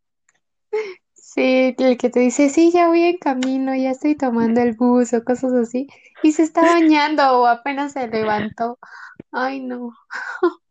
[1.13, 5.13] Sí, el que te dice, sí, ya voy en camino, ya estoy tomando el bus
[5.13, 5.87] o cosas así,
[6.23, 8.79] y se está bañando o apenas se levantó.
[9.31, 9.91] Ay, no.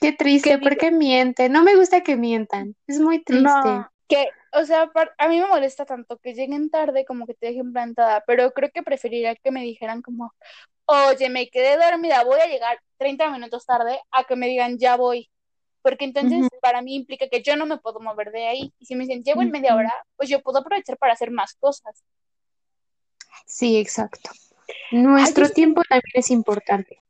[0.00, 1.48] Qué triste, Que ¿por diga, qué miente?
[1.48, 3.68] No me gusta que mientan, es muy triste.
[3.68, 7.46] no, que, o sea, a mí me molesta tanto que lleguen tarde como que te
[7.48, 10.32] dejen plantada, pero creo que preferiría que me dijeran como,
[10.86, 14.96] oye, me quedé dormida, voy a llegar 30 minutos tarde, a que me digan, ya
[14.96, 15.30] voy.
[15.82, 18.72] Porque entonces para mí implica que yo no me puedo mover de ahí.
[18.78, 21.54] Y si me dicen, llego en media hora, pues yo puedo aprovechar para hacer más
[21.54, 22.04] cosas.
[23.46, 24.30] Sí, exacto.
[24.92, 27.02] Nuestro tiempo también es importante.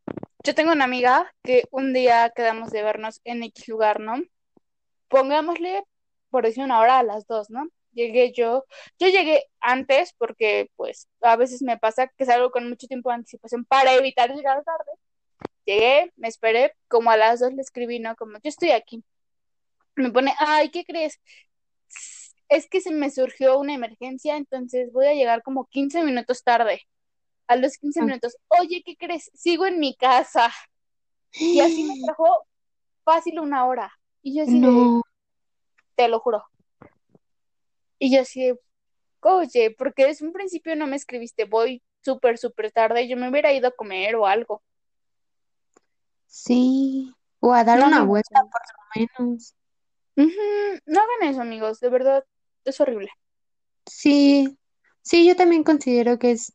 [0.45, 4.23] yo tengo una amiga que un día quedamos de vernos en X lugar, ¿no?
[5.09, 5.83] Pongámosle,
[6.31, 7.69] por decir una hora, a las dos, ¿no?
[7.93, 8.65] Llegué yo,
[8.99, 13.17] yo llegué antes porque pues a veces me pasa que salgo con mucho tiempo de
[13.17, 14.93] anticipación para evitar llegar tarde.
[15.71, 18.17] Llegué, me esperé, como a las dos le escribí, ¿no?
[18.17, 19.05] Como yo estoy aquí.
[19.95, 21.21] Me pone, ay, ¿qué crees?
[22.49, 26.83] Es que se me surgió una emergencia, entonces voy a llegar como 15 minutos tarde.
[27.47, 28.05] A los 15 Ah.
[28.05, 29.31] minutos, oye, ¿qué crees?
[29.33, 30.53] Sigo en mi casa.
[31.35, 32.47] Y así me trajo
[33.05, 33.93] fácil una hora.
[34.23, 35.01] Y yo así de,
[35.95, 36.43] te lo juro.
[38.01, 38.59] Y yo así de,
[39.21, 43.53] oye, porque desde un principio no me escribiste, voy súper, súper tarde, yo me hubiera
[43.53, 44.65] ido a comer o algo.
[46.31, 47.15] Sí.
[47.41, 48.63] O a dar No, una vuelta por
[49.07, 49.55] lo menos.
[50.87, 52.25] No hagan eso, amigos, de verdad,
[52.65, 53.09] es horrible.
[53.87, 54.59] Sí,
[55.03, 56.53] sí, yo también considero que es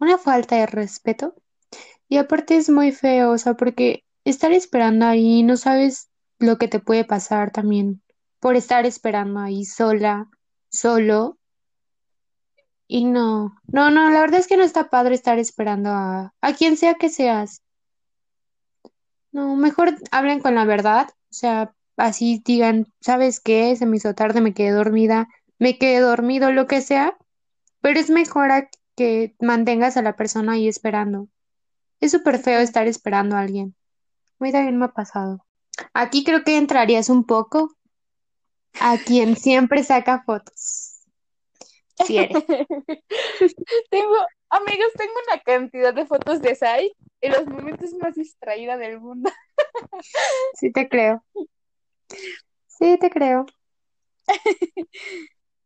[0.00, 1.34] una falta de respeto.
[2.08, 6.68] Y aparte es muy feo, o sea, porque estar esperando ahí, no sabes lo que
[6.68, 8.02] te puede pasar también
[8.40, 10.28] por estar esperando ahí sola,
[10.70, 11.38] solo.
[12.86, 16.52] Y no, no, no, la verdad es que no está padre estar esperando a, a
[16.54, 17.62] quien sea que seas.
[19.32, 23.74] No, mejor hablen con la verdad, o sea, así digan, ¿sabes qué?
[23.76, 27.16] Se me hizo tarde, me quedé dormida, me quedé dormido, lo que sea,
[27.80, 31.28] pero es mejor a que mantengas a la persona ahí esperando.
[32.00, 33.74] Es súper feo estar esperando a alguien.
[34.38, 35.46] A mí también me ha pasado.
[35.94, 37.74] Aquí creo que entrarías un poco
[38.80, 40.88] a quien siempre saca fotos.
[42.06, 42.42] Si eres.
[43.90, 44.16] Tengo,
[44.52, 49.30] amigos, tengo una cantidad de fotos de Sai en los momentos más distraída del mundo.
[50.54, 51.24] Sí te creo.
[52.66, 53.46] Sí te creo.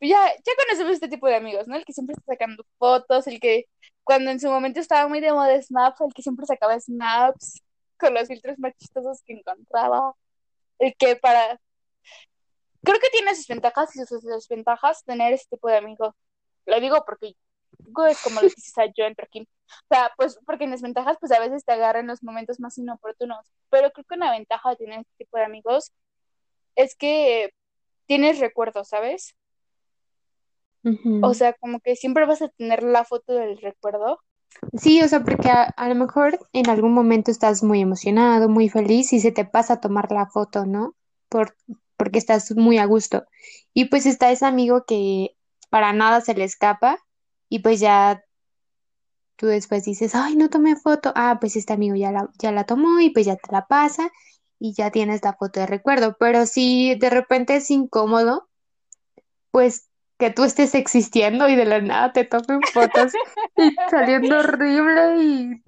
[0.00, 1.76] Ya, ya conocemos este tipo de amigos, ¿no?
[1.76, 3.64] El que siempre está sacando fotos, el que
[4.04, 7.62] cuando en su momento estaba muy de moda Snaps, el que siempre sacaba snaps
[7.98, 10.14] con los filtros más chistosos que encontraba,
[10.78, 11.58] el que para...
[12.84, 16.14] Creo que tiene sus ventajas y sus desventajas tener este tipo de amigo.
[16.66, 17.34] Lo digo porque
[18.08, 19.48] es como lo que dice yo entre aquí.
[19.68, 22.78] O sea, pues porque en desventajas pues a veces te agarran en los momentos más
[22.78, 25.92] inoportunos, pero creo que una ventaja de tener este tipo de amigos
[26.76, 27.52] es que
[28.06, 29.34] tienes recuerdos, ¿sabes?
[31.20, 34.20] O sea, como que siempre vas a tener la foto del recuerdo.
[34.78, 38.68] Sí, o sea, porque a, a lo mejor en algún momento estás muy emocionado, muy
[38.68, 40.94] feliz y se te pasa a tomar la foto, ¿no?
[41.28, 41.56] Por,
[41.96, 43.24] porque estás muy a gusto.
[43.74, 45.36] Y pues está ese amigo que
[45.70, 46.98] para nada se le escapa
[47.48, 48.22] y pues ya
[49.36, 51.12] tú después dices, ay, no tomé foto.
[51.14, 54.10] Ah, pues este amigo ya la, ya la tomó y pues ya te la pasa
[54.58, 56.16] y ya tienes la foto de recuerdo.
[56.18, 58.48] Pero si de repente es incómodo,
[59.50, 63.12] pues que tú estés existiendo y de la nada te tomen fotos
[63.56, 65.62] y saliendo horrible y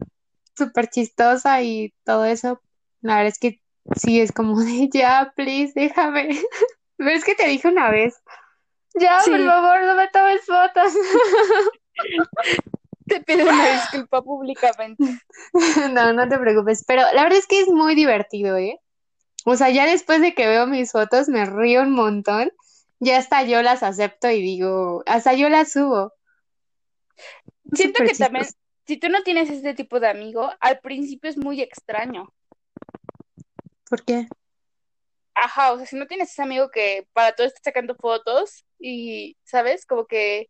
[0.57, 2.61] súper chistosa y todo eso.
[3.01, 3.61] La verdad es que
[3.97, 6.29] sí es como de ya, please, déjame.
[6.99, 8.17] ¿Ves que te dije una vez?
[9.01, 10.93] Ya, por favor, no me tomes fotos.
[13.09, 15.05] Te pido una disculpa públicamente.
[15.93, 18.79] No, no te preocupes, pero la verdad es que es muy divertido, ¿eh?
[19.45, 22.53] O sea, ya después de que veo mis fotos me río un montón,
[23.01, 26.13] ya hasta yo las acepto y digo, hasta yo las subo.
[27.73, 28.47] Siento que también,
[28.87, 32.33] si tú no tienes este tipo de amigo, al principio es muy extraño.
[33.89, 34.29] ¿Por qué?
[35.41, 39.37] Ajá, o sea, si no tienes ese amigo que para todo está sacando fotos y,
[39.45, 39.87] ¿sabes?
[39.87, 40.49] Como que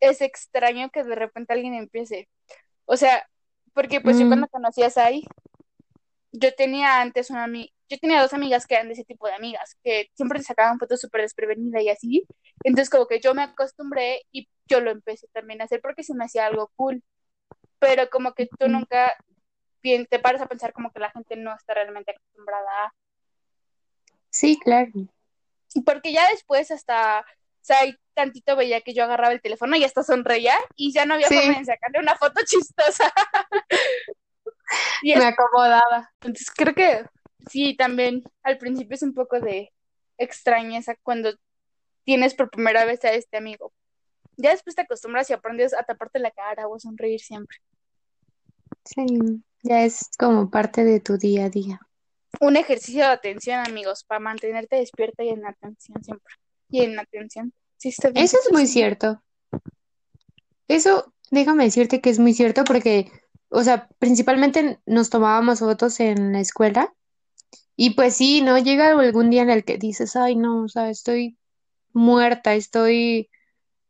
[0.00, 2.28] es extraño que de repente alguien empiece.
[2.84, 3.28] O sea,
[3.74, 4.28] porque pues yo Mm.
[4.28, 5.24] cuando conocí a Sai,
[6.32, 9.34] yo tenía antes una amiga, yo tenía dos amigas que eran de ese tipo de
[9.34, 12.24] amigas, que siempre te sacaban fotos súper desprevenidas y así.
[12.62, 16.14] Entonces como que yo me acostumbré y yo lo empecé también a hacer porque se
[16.14, 17.02] me hacía algo cool.
[17.80, 19.14] Pero como que tú nunca
[19.82, 22.92] bien, te paras a pensar como que la gente no está realmente acostumbrada a...
[24.30, 24.90] Sí, claro.
[25.84, 27.24] Porque ya después hasta, o
[27.60, 27.78] sea,
[28.14, 31.36] tantito veía que yo agarraba el teléfono y hasta sonreía y ya no había Sí.
[31.36, 33.12] forma de sacarle una foto chistosa.
[35.02, 36.10] Y Me acomodaba.
[36.20, 37.04] entonces creo que
[37.50, 39.72] sí, también al principio es un poco de
[40.18, 41.32] extrañeza cuando
[42.04, 43.72] tienes por primera vez a este amigo.
[44.36, 47.58] Ya después te acostumbras y aprendes a taparte la cara o a sonreír siempre.
[48.84, 49.04] Sí,
[49.62, 51.80] ya es como parte de tu día a día.
[52.40, 56.34] Un ejercicio de atención, amigos, para mantenerte despierta y en atención siempre.
[56.70, 57.52] Y en atención.
[57.76, 58.24] Sí, está bien.
[58.24, 59.22] Eso es muy cierto.
[60.68, 63.10] Eso, déjame decirte que es muy cierto porque,
[63.48, 66.94] o sea, principalmente nos tomábamos fotos en la escuela
[67.74, 68.58] y pues sí, ¿no?
[68.58, 71.38] Llega algún día en el que dices, ay, no, o sea, estoy
[71.92, 73.30] muerta, estoy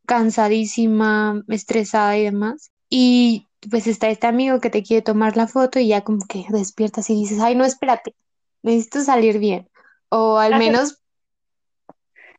[0.07, 2.71] cansadísima, estresada y demás.
[2.89, 6.45] Y pues está este amigo que te quiere tomar la foto y ya como que
[6.51, 8.15] despiertas y dices, ay, no, espérate,
[8.63, 9.69] necesito salir bien.
[10.09, 11.03] O al menos,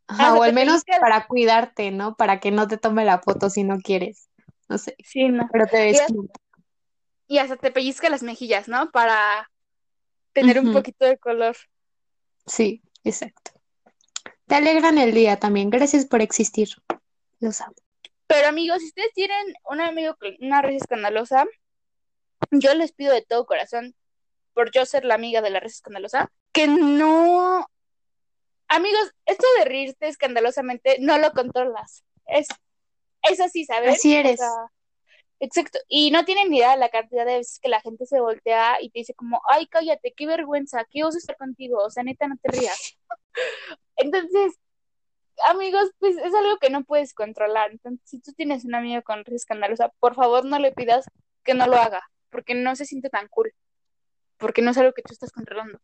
[0.07, 2.15] ajá, o al menos para cuidarte, ¿no?
[2.15, 4.29] Para que no te tome la foto si no quieres.
[4.67, 5.47] No sé, Sí, no.
[5.51, 6.41] pero te Y, despiertas.
[7.27, 8.91] y hasta te pellizca las mejillas, ¿no?
[8.91, 9.49] Para
[10.33, 11.55] tener un poquito de color.
[12.45, 13.51] Sí, exacto.
[14.47, 15.69] Te alegran el día también.
[15.69, 16.69] Gracias por existir.
[17.39, 17.73] Los amo.
[18.27, 21.45] Pero amigos, si ustedes tienen un amigo con una risa escandalosa,
[22.51, 23.95] yo les pido de todo corazón,
[24.59, 27.65] por yo ser la amiga de la risa escandalosa, que no...
[28.67, 32.03] Amigos, esto de reírte escandalosamente no lo controlas.
[32.25, 32.49] Es,
[33.21, 33.91] es así, ¿saben?
[33.91, 34.37] Así O eres.
[34.37, 34.49] sea,
[35.39, 35.79] exacto.
[35.87, 38.81] Y no tienen ni idea de la cantidad de veces que la gente se voltea
[38.81, 42.27] y te dice como, ay, cállate, qué vergüenza, qué oso estar contigo, o sea, neta,
[42.27, 42.97] no te rías.
[43.95, 44.59] Entonces,
[45.47, 47.71] amigos, pues es algo que no puedes controlar.
[47.71, 51.05] Entonces, si tú tienes un amigo con risa escandalosa, por favor no le pidas
[51.45, 53.53] que no lo haga, porque no se siente tan cool,
[54.39, 55.79] porque no es algo que tú estás controlando.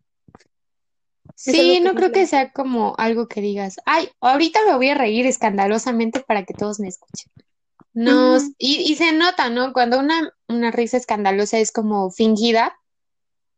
[1.35, 5.25] Sí, no creo que sea como algo que digas, ay, ahorita me voy a reír
[5.25, 7.31] escandalosamente para que todos me escuchen.
[7.93, 9.73] No, y, y se nota, ¿no?
[9.73, 12.75] Cuando una, una risa escandalosa es como fingida,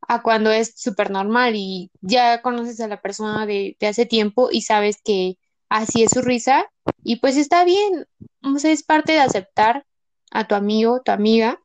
[0.07, 4.49] a cuando es súper normal y ya conoces a la persona de, de hace tiempo
[4.51, 5.37] y sabes que
[5.69, 6.65] así es su risa
[7.03, 8.07] y pues está bien,
[8.41, 9.85] o sea, es parte de aceptar
[10.31, 11.59] a tu amigo, tu amiga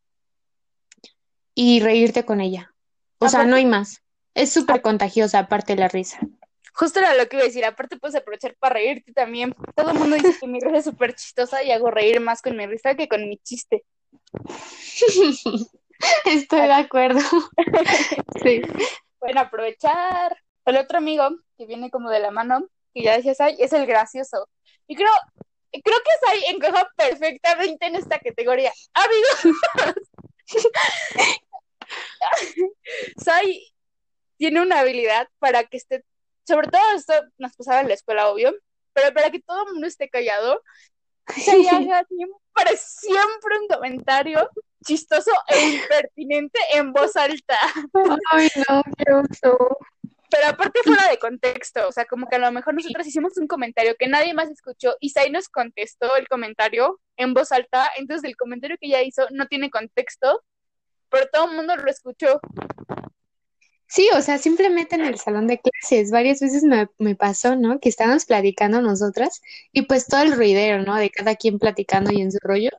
[1.55, 2.72] y reírte con ella.
[3.25, 4.03] O sea, no hay más.
[4.35, 6.19] Es súper contagiosa aparte la risa.
[6.75, 9.55] justo era lo que iba a decir, aparte puedes aprovechar para reírte también.
[9.75, 12.57] Todo el mundo dice que mi risa es súper chistosa y hago reír más con
[12.57, 13.85] mi risa que con mi chiste.
[16.25, 17.21] Estoy de acuerdo.
[18.43, 18.63] Sí.
[19.19, 20.37] Pueden aprovechar.
[20.65, 23.87] El otro amigo que viene como de la mano, que ya decías, ay, es el
[23.87, 24.49] gracioso.
[24.87, 25.11] Y creo,
[25.71, 28.73] creo que Sai encaja perfectamente en esta categoría.
[28.95, 29.59] Amigos,
[33.17, 33.73] Sai
[34.37, 36.05] tiene una habilidad para que esté,
[36.47, 38.55] sobre todo esto nos pasaba en la escuela, obvio,
[38.93, 40.63] pero para que todo el mundo esté callado,
[41.27, 44.51] Sai haga siempre, siempre un comentario
[44.85, 47.57] chistoso e impertinente en voz alta.
[48.31, 49.79] Ay, no, qué oso.
[50.29, 53.47] Pero aparte fuera de contexto, o sea, como que a lo mejor nosotros hicimos un
[53.47, 58.29] comentario que nadie más escuchó y Sai nos contestó el comentario en voz alta, entonces
[58.29, 60.43] el comentario que ella hizo no tiene contexto,
[61.13, 62.41] pero todo el mundo lo escuchó.
[63.87, 67.79] Sí, o sea, simplemente en el salón de clases, varias veces me, me pasó, ¿no?
[67.79, 70.97] Que estábamos platicando nosotras y pues todo el ruidero, ¿no?
[70.97, 72.71] De cada quien platicando y en su rollo.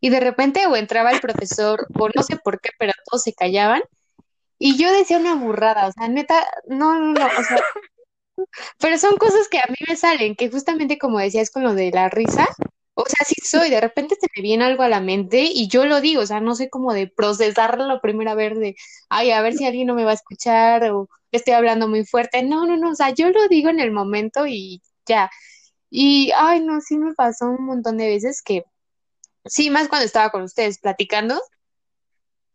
[0.00, 3.34] Y de repente o entraba el profesor o no sé por qué, pero todos se
[3.34, 3.82] callaban
[4.58, 7.58] y yo decía una burrada, o sea, neta, no, no, no, o sea,
[8.78, 11.90] pero son cosas que a mí me salen, que justamente como decías con lo de
[11.90, 12.48] la risa,
[12.94, 15.84] o sea, sí soy, de repente se me viene algo a la mente y yo
[15.86, 18.76] lo digo, o sea, no sé cómo de procesarlo la primera vez de,
[19.08, 22.42] ay, a ver si alguien no me va a escuchar o estoy hablando muy fuerte.
[22.42, 25.30] No, no, no, o sea, yo lo digo en el momento y ya.
[25.90, 28.64] Y, ay, no, sí me pasó un montón de veces que
[29.46, 31.40] Sí, más cuando estaba con ustedes platicando.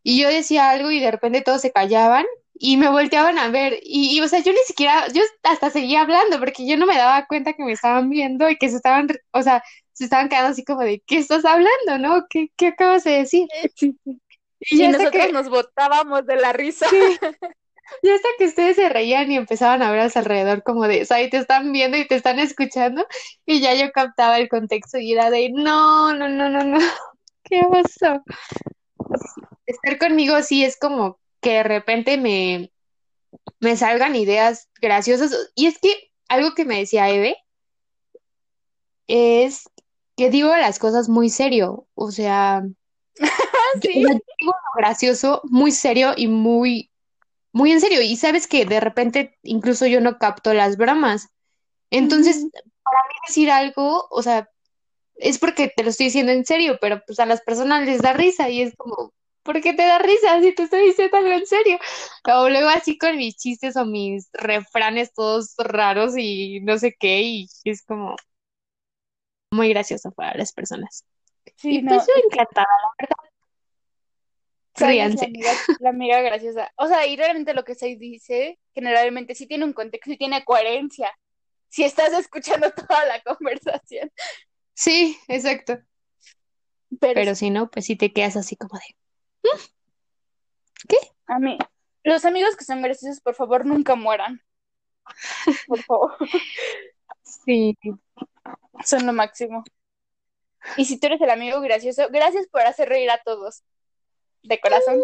[0.04, 2.26] Y yo decía algo y de repente todos se callaban
[2.62, 3.80] y me volteaban a ver.
[3.82, 6.98] Y, y, o sea, yo ni siquiera, yo hasta seguía hablando porque yo no me
[6.98, 10.50] daba cuenta que me estaban viendo y que se estaban, o sea, se estaban quedando
[10.50, 12.26] así como de, ¿qué estás hablando, no?
[12.30, 13.48] ¿Qué, qué acabas de decir?
[14.62, 16.86] Y, nosotros que, nos botábamos de la risa.
[16.90, 16.98] sí,
[18.04, 21.04] ya hasta que ustedes se reían y empezaban a ver a su alrededor como de,
[21.04, 23.08] o sea, y te están viendo y te están escuchando
[23.46, 26.78] y ya yo captaba el contexto y era de, no, no, no, no, no,
[27.44, 28.22] ¿qué pasó?
[29.66, 32.72] Estar conmigo sí es como que de repente me,
[33.60, 35.52] me salgan ideas graciosas.
[35.56, 37.38] Y es que algo que me decía Eve
[39.08, 39.70] es
[40.16, 41.88] que digo las cosas muy serio.
[41.96, 42.64] O sea,
[43.16, 43.94] yo, Sí.
[43.94, 46.92] digo lo gracioso muy serio y muy,
[47.52, 48.02] muy en serio.
[48.02, 51.30] Y sabes que de repente incluso yo no capto las bromas.
[51.92, 52.46] Entonces,
[52.84, 54.50] para mí decir algo, o sea,
[55.16, 58.14] es porque te lo estoy diciendo en serio, pero pues a las personas les da
[58.14, 59.14] risa y es como,
[59.50, 61.80] ¿por qué te da risa si te estoy diciendo algo en serio?
[62.32, 67.22] O luego así con mis chistes o mis refranes todos raros y no sé qué,
[67.24, 68.16] y es como
[69.52, 71.04] muy gracioso para las personas.
[71.68, 73.16] Y Sí, pues no, yo es que encantada, la verdad,
[74.76, 75.26] la ríanse.
[75.26, 76.72] amiga, la amiga graciosa.
[76.78, 80.44] O sea, y realmente lo que Sai dice, generalmente sí tiene un contexto y tiene
[80.46, 81.12] coherencia.
[81.70, 84.12] Si estás escuchando toda la conversación.
[84.74, 85.80] Sí, exacto.
[87.02, 88.96] Pero Pero si no, pues sí te quedas así como de,
[90.88, 90.98] ¿qué?
[91.28, 91.58] a mí,
[92.04, 94.42] los amigos que son graciosos, por favor, nunca mueran.
[95.68, 96.16] Por favor,
[97.24, 97.78] Sí.
[98.86, 99.64] son lo máximo.
[100.78, 103.64] Y si tú eres el amigo gracioso, gracias por hacer reír a todos.
[104.44, 105.02] De corazón,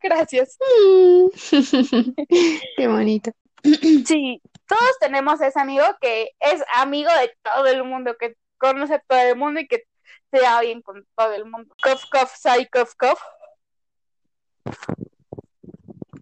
[0.00, 0.56] gracias.
[2.76, 3.30] Qué bonito.
[4.06, 8.98] Sí, todos tenemos ese amigo que es amigo de todo el mundo, que conoce a
[9.00, 9.82] todo el mundo y que
[10.30, 11.74] se lleva bien con todo el mundo.
[11.82, 13.20] Cof, cof, sai, cof, cof.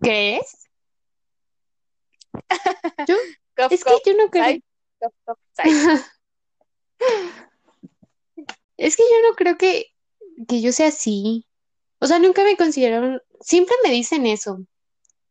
[0.01, 0.69] ¿Crees?
[3.07, 3.17] Yo,
[3.57, 4.61] Cof, es que yo no creo.
[5.25, 5.39] cof.
[8.77, 9.87] Es que yo no creo que,
[10.49, 11.47] que yo sea así.
[12.01, 14.67] O sea, nunca me consideraron, siempre me dicen eso.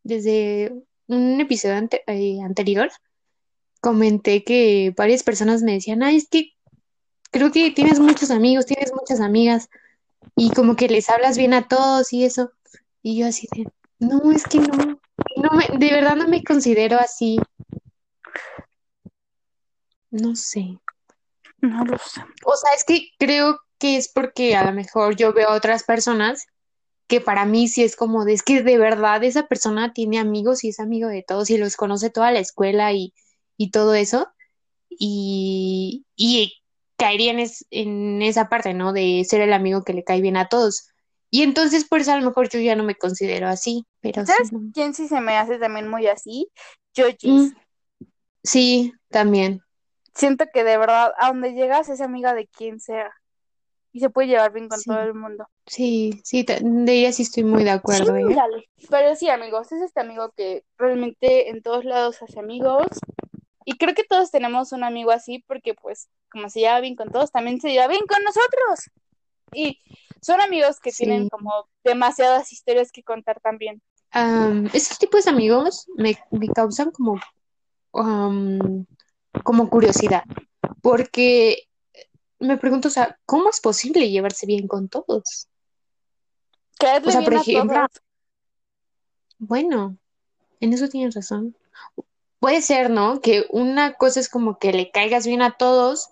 [0.02, 0.72] Desde
[1.08, 2.90] un episodio ante- eh, anterior,
[3.80, 6.52] comenté que varias personas me decían, ay, es que
[7.30, 9.68] creo que tienes muchos amigos, tienes muchas amigas,
[10.36, 12.50] y como que les hablas bien a todos y eso.
[13.04, 13.68] Y yo así de,
[14.00, 14.72] no, es que no,
[15.36, 17.38] no me, de verdad no me considero así.
[20.10, 20.78] No sé.
[21.60, 22.22] No lo sé.
[22.46, 25.84] O sea, es que creo que es porque a lo mejor yo veo a otras
[25.84, 26.46] personas
[27.08, 30.64] que para mí sí es como de, es que de verdad esa persona tiene amigos
[30.64, 33.14] y es amigo de todos y los conoce toda la escuela y,
[33.58, 34.28] y todo eso.
[34.90, 36.54] Y, y
[36.98, 38.92] caería en, es- en esa parte, ¿no?
[38.92, 40.88] De ser el amigo que le cae bien a todos.
[41.34, 44.32] Y entonces por eso a lo mejor yo ya no me considero así, pero sí,
[44.32, 44.60] ¿Sabes no.
[44.72, 46.48] quién sí se me hace también muy así?
[46.94, 47.28] Yojis.
[47.28, 47.48] Mm,
[48.44, 49.60] sí, también.
[50.14, 53.10] Siento que de verdad, a donde llegas es amiga de quien sea
[53.92, 55.48] y se puede llevar bien con Sí, todo el mundo.
[55.66, 58.36] sí, sí, de ella sí estoy muy de acuerdo, ¿eh?
[58.88, 62.86] Pero sí, amigos, es este amigo que realmente en todos lados hace amigos.
[63.64, 67.10] Y creo que todos tenemos un amigo así porque pues como se lleva bien con
[67.10, 68.90] todos, también se lleva bien con nosotros.
[69.52, 69.80] Y
[70.24, 73.82] son amigos que tienen como demasiadas historias que contar también.
[74.10, 77.20] Am, esos tipos de amigos me, me causan como,
[77.90, 80.24] como curiosidad,
[80.80, 81.68] porque
[82.38, 85.48] me pregunto, o sea, ¿cómo es posible llevarse bien con todos?
[86.78, 88.02] O Caerle sea, bien por a ejemplo, todos.
[89.38, 89.98] bueno,
[90.60, 91.54] en eso tienes razón.
[92.38, 93.20] Puede ser, ¿no?
[93.20, 96.10] Que una cosa es como que le caigas bien a todos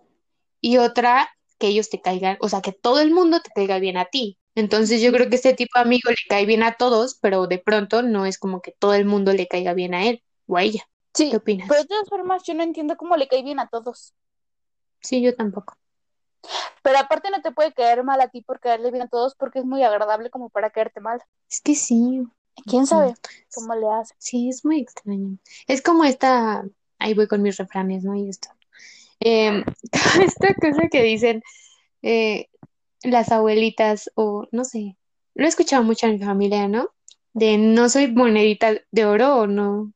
[0.60, 1.30] y otra
[1.62, 4.38] que ellos te caigan, o sea, que todo el mundo te caiga bien a ti.
[4.56, 7.58] Entonces yo creo que este tipo de amigo le cae bien a todos, pero de
[7.60, 10.64] pronto no es como que todo el mundo le caiga bien a él o a
[10.64, 10.82] ella.
[11.28, 11.68] ¿Qué Sí, opinas?
[11.68, 14.14] pero de todas formas yo no entiendo cómo le cae bien a todos.
[15.00, 15.76] Sí, yo tampoco.
[16.82, 19.58] Pero aparte no te puede caer mal a ti por caerle bien a todos porque
[19.60, 21.20] es muy agradable como para caerte mal.
[21.48, 22.24] Es que sí,
[22.66, 23.14] ¿Quién sabe
[23.54, 24.14] cómo le hace?
[24.18, 25.38] sí, es muy extraño.
[25.66, 26.64] Es como esta,
[26.98, 28.14] ahí voy con mis refranes, ¿no?
[28.14, 28.48] Y esto.
[29.24, 29.64] Em,
[30.22, 31.42] esta cosa que dicen
[32.02, 32.48] eh,
[33.02, 34.96] las abuelitas, o no sé,
[35.34, 36.90] lo he escuchado mucho en mi familia, ¿no?
[37.32, 39.92] De no soy monedita de oro o no,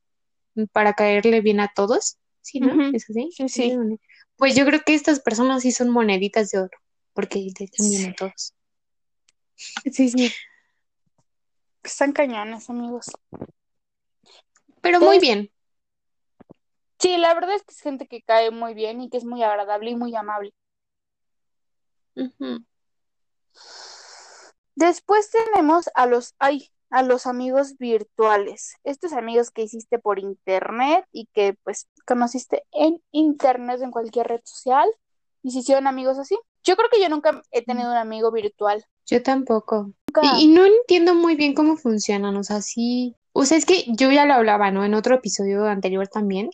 [0.71, 2.17] para caerle bien a todos.
[2.41, 2.89] Sí, ¿no?
[2.93, 3.29] ¿Es así?
[3.35, 3.77] Sí, sí.
[4.37, 6.77] Pues yo creo que estas personas sí son moneditas de oro,
[7.13, 8.53] porque le caen bien a todos.
[9.55, 10.31] Sí, sí.
[11.83, 13.07] Están cañones, amigos.
[14.81, 15.51] Pero muy Entonces, bien.
[16.99, 19.43] Sí, la verdad es que es gente que cae muy bien y que es muy
[19.43, 20.53] agradable y muy amable.
[24.75, 28.75] Después tenemos a los, ay, a los amigos virtuales.
[28.83, 34.41] Estos amigos que hiciste por internet y que pues conociste en internet, en cualquier red
[34.43, 34.89] social,
[35.43, 36.37] y se hicieron amigos así.
[36.63, 38.85] Yo creo que yo nunca he tenido un amigo virtual.
[39.05, 39.91] Yo tampoco.
[40.21, 43.15] Y, y no entiendo muy bien cómo funcionan, o sea, sí.
[43.31, 44.83] O sea, es que yo ya lo hablaba, ¿no?
[44.83, 46.49] En otro episodio anterior también,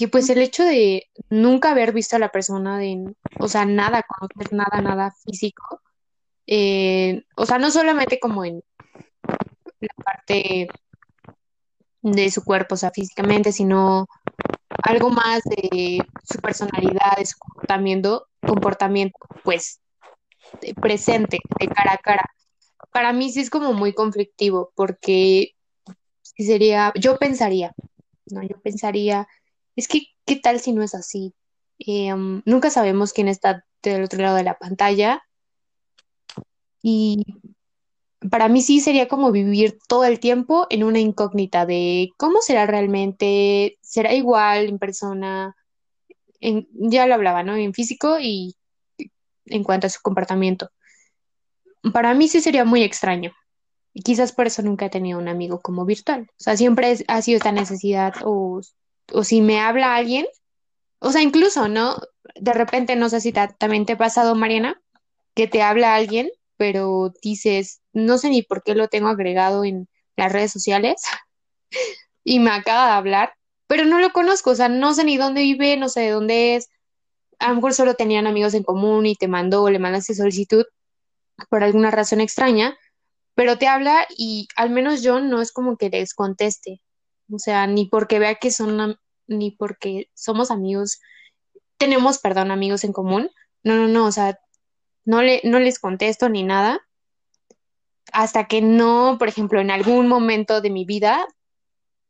[0.00, 4.02] que pues el hecho de nunca haber visto a la persona, de, o sea, nada,
[4.02, 5.82] conocer nada, nada físico,
[6.46, 8.62] eh, o sea, no solamente como en
[9.78, 10.68] la parte
[12.00, 14.06] de su cuerpo, o sea, físicamente, sino
[14.84, 19.82] algo más de su personalidad, de su comportamiento, comportamiento, pues,
[20.80, 22.24] presente, de cara a cara.
[22.90, 25.56] Para mí sí es como muy conflictivo, porque
[26.22, 27.74] sí sería, yo pensaría,
[28.30, 28.42] ¿no?
[28.42, 29.28] Yo pensaría,
[29.76, 31.34] es que, ¿qué tal si no es así?
[31.86, 35.22] Um, nunca sabemos quién está del otro lado de la pantalla.
[36.82, 37.24] Y
[38.30, 42.66] para mí sí sería como vivir todo el tiempo en una incógnita de cómo será
[42.66, 45.56] realmente, será igual en persona,
[46.40, 47.56] ya lo hablaba, ¿no?
[47.56, 48.56] En físico y
[49.46, 50.70] en cuanto a su comportamiento.
[51.92, 53.32] Para mí sí sería muy extraño.
[53.92, 56.28] Y quizás por eso nunca he tenido un amigo como virtual.
[56.30, 58.60] O sea, siempre ha sido esta necesidad o,
[59.12, 60.26] o si me habla alguien,
[61.00, 61.98] o sea, incluso, ¿no?
[62.36, 64.80] De repente, no sé si ta- también te ha pasado, Mariana,
[65.34, 69.88] que te habla alguien, pero dices, no sé ni por qué lo tengo agregado en
[70.16, 71.02] las redes sociales
[72.24, 73.34] y me acaba de hablar,
[73.66, 76.56] pero no lo conozco, o sea, no sé ni dónde vive, no sé de dónde
[76.56, 76.68] es.
[77.38, 80.64] A lo mejor solo tenían amigos en común y te mandó o le mandaste solicitud
[81.50, 82.76] por alguna razón extraña,
[83.34, 86.80] pero te habla y al menos yo no es como que les conteste,
[87.32, 91.00] o sea, ni porque vea que son, ni porque somos amigos,
[91.76, 93.30] tenemos, perdón, amigos en común,
[93.62, 94.38] no, no, no, o sea,
[95.04, 96.86] no le, no les contesto ni nada,
[98.12, 101.26] hasta que no, por ejemplo, en algún momento de mi vida,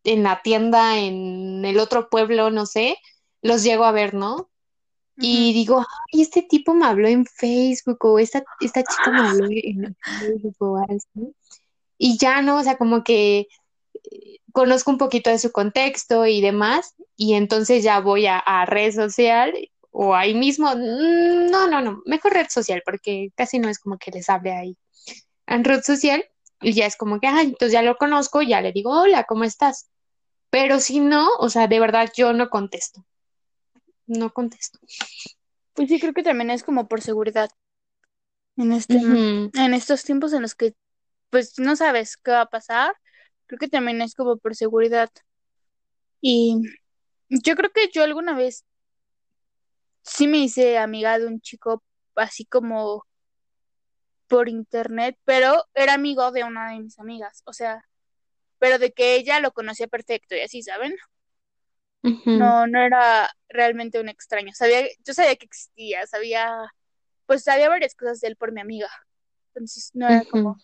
[0.05, 2.97] en la tienda, en el otro pueblo, no sé,
[3.43, 4.51] los llego a ver, ¿no?
[5.23, 9.49] Y digo, ay, este tipo me habló en Facebook o esta, esta chica me habló
[9.51, 11.35] en Facebook o algo así.
[11.99, 13.47] Y ya no, o sea, como que
[14.11, 18.67] eh, conozco un poquito de su contexto y demás, y entonces ya voy a, a
[18.67, 19.53] red social
[19.91, 23.99] o ahí mismo, mm, no, no, no, mejor red social, porque casi no es como
[23.99, 24.77] que les hable ahí.
[25.47, 26.25] En red social,
[26.61, 29.45] y ya es como que, ay, entonces ya lo conozco, ya le digo, hola, ¿cómo
[29.45, 29.91] estás?
[30.51, 33.05] Pero si no, o sea, de verdad yo no contesto,
[34.07, 34.79] no contesto.
[35.75, 37.51] Pues sí, creo que también es como por seguridad.
[38.57, 40.75] En este, en estos tiempos en los que
[41.31, 42.95] pues no sabes qué va a pasar,
[43.51, 45.11] creo que también es como por seguridad.
[46.21, 46.57] Y
[47.29, 48.65] yo creo que yo alguna vez
[50.03, 51.83] sí me hice amiga de un chico
[52.15, 53.05] así como
[54.29, 57.85] por internet, pero era amigo de una de mis amigas, o sea,
[58.61, 60.95] pero de que ella lo conocía perfecto y así, ¿saben?
[62.03, 64.53] No, no era realmente un extraño.
[64.55, 66.73] Sabía, yo sabía que existía, sabía,
[67.27, 68.89] pues sabía varias cosas de él por mi amiga.
[69.49, 70.57] Entonces no era como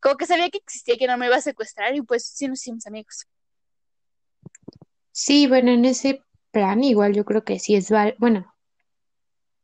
[0.00, 2.86] que sabía que existía, que no me iba a secuestrar y pues sí nos hicimos
[2.86, 3.26] amigos.
[5.12, 8.54] Sí, bueno, en ese plan igual yo creo que sí es val, bueno,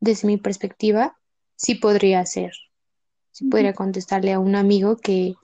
[0.01, 1.19] desde mi perspectiva,
[1.57, 2.53] sí podría ser,
[3.31, 5.35] sí podría contestarle a un amigo que,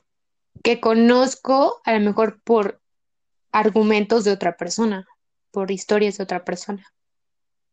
[0.63, 2.81] que conozco a lo mejor por
[3.53, 5.07] argumentos de otra persona,
[5.51, 6.85] por historias de otra persona.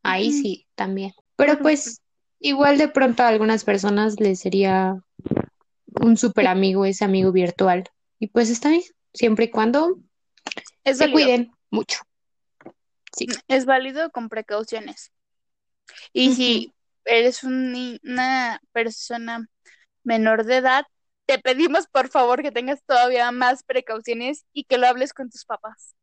[0.03, 1.13] Ahí sí, también.
[1.35, 2.01] Pero pues
[2.39, 5.03] igual de pronto a algunas personas les sería
[5.99, 7.83] un súper amigo ese amigo virtual.
[8.19, 8.83] Y pues está bien,
[9.13, 9.99] siempre y cuando
[10.83, 11.99] Es se cuiden mucho.
[13.15, 13.27] Sí.
[13.47, 15.11] es válido con precauciones.
[16.13, 16.73] Y si
[17.05, 19.47] eres un una persona
[20.03, 20.85] menor de edad,
[21.25, 25.45] te pedimos por favor que tengas todavía más precauciones y que lo hables con tus
[25.45, 25.95] papás.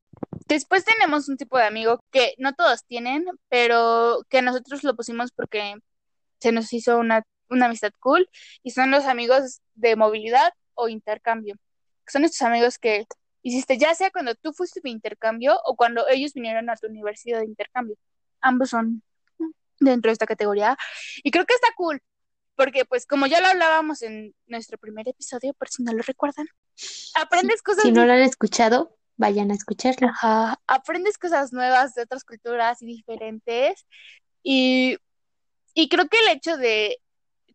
[0.47, 5.33] Después tenemos un tipo de amigo que no todos tienen, pero que nosotros lo pusimos
[5.33, 5.75] porque
[6.39, 8.29] se nos hizo una, una amistad cool
[8.63, 11.57] y son los amigos de movilidad o intercambio.
[12.07, 13.07] Son estos amigos que
[13.43, 17.41] hiciste ya sea cuando tú fuiste de intercambio o cuando ellos vinieron a tu universidad
[17.41, 17.97] de intercambio.
[18.41, 19.03] Ambos son
[19.81, 20.77] dentro de esta categoría
[21.23, 22.03] y creo que está cool
[22.57, 26.47] porque pues como ya lo hablábamos en nuestro primer episodio, por si no lo recuerdan,
[27.15, 30.09] aprendes cosas Si no lo han escuchado, vayan a escucharlo.
[30.09, 33.87] Ajá, aprendes cosas nuevas de otras culturas y diferentes
[34.43, 34.97] y,
[35.75, 36.99] y creo que el hecho de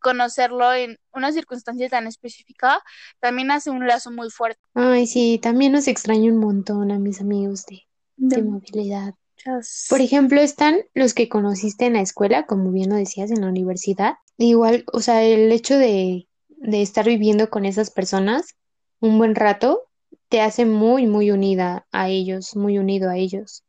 [0.02, 2.82] conocerlo en una circunstancia tan específica
[3.20, 4.60] también hace un lazo muy fuerte.
[4.74, 7.84] Ay, sí, también nos extraño un montón a mis amigos de,
[8.18, 9.14] De de movilidad.
[9.36, 13.42] muchas- Por ejemplo, están los que conociste en la escuela, como bien lo decías, en
[13.42, 14.16] la universidad.
[14.38, 18.56] Igual, o sea, el hecho de, de estar viviendo con esas personas
[19.00, 19.84] un buen rato,
[20.30, 23.64] te hace muy, muy unida a ellos, muy unido a ellos,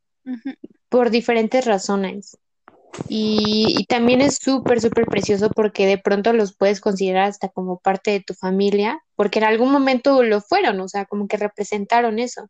[0.88, 2.38] por diferentes razones.
[3.08, 8.10] Y, también es súper, súper precioso porque de pronto los puedes considerar hasta como parte
[8.10, 12.48] de tu familia, porque en algún momento lo fueron, o sea, como que representaron eso.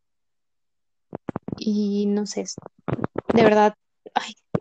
[1.59, 2.45] Y no sé,
[3.35, 3.75] de verdad,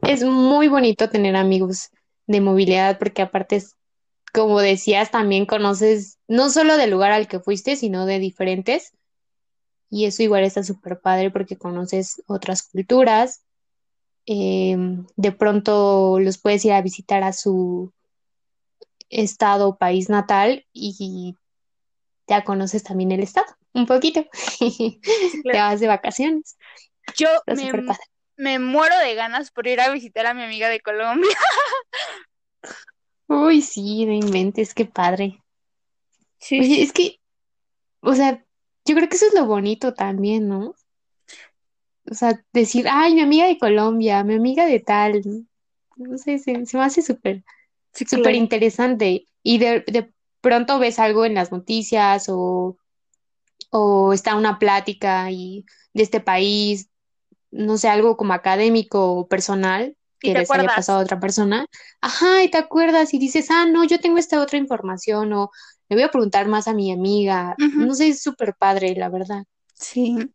[0.03, 1.89] es muy bonito tener amigos
[2.27, 3.75] de movilidad porque aparte es,
[4.33, 8.93] como decías, también conoces no solo del lugar al que fuiste, sino de diferentes.
[9.89, 13.43] Y eso igual está súper padre porque conoces otras culturas.
[14.25, 14.77] Eh,
[15.15, 17.91] de pronto los puedes ir a visitar a su
[19.09, 21.35] estado o país natal y
[22.27, 24.25] ya conoces también el estado, un poquito.
[24.59, 25.59] Te claro.
[25.59, 26.57] vas de vacaciones.
[27.17, 27.27] Yo
[28.37, 31.35] me, muero de ganas por ir a visitar a mi amiga de Colombia.
[33.27, 35.43] Uy, sí, no inventes, qué padre.
[36.37, 37.19] Sí, Oye, es que,
[38.01, 38.43] o sea,
[38.85, 40.75] yo creo que eso es lo bonito también, ¿no?
[42.11, 45.23] O sea, decir, ay, mi amiga de Colombia, mi amiga de tal,
[45.97, 47.43] no sé, se, se me hace súper,
[47.93, 48.37] Sí, súper claro.
[48.37, 49.25] interesante.
[49.43, 52.77] Y de, de pronto ves algo en las noticias o,
[53.71, 56.89] o está una plática y de este país,
[57.51, 61.65] no sé, algo como académico o personal que les haya pasado a otra persona.
[62.01, 65.51] Ajá, y te acuerdas y dices, ah, no, yo tengo esta otra información o
[65.89, 67.55] le voy a preguntar más a mi amiga.
[67.77, 69.43] No sé, es súper padre, la verdad.
[69.73, 70.31] Sí.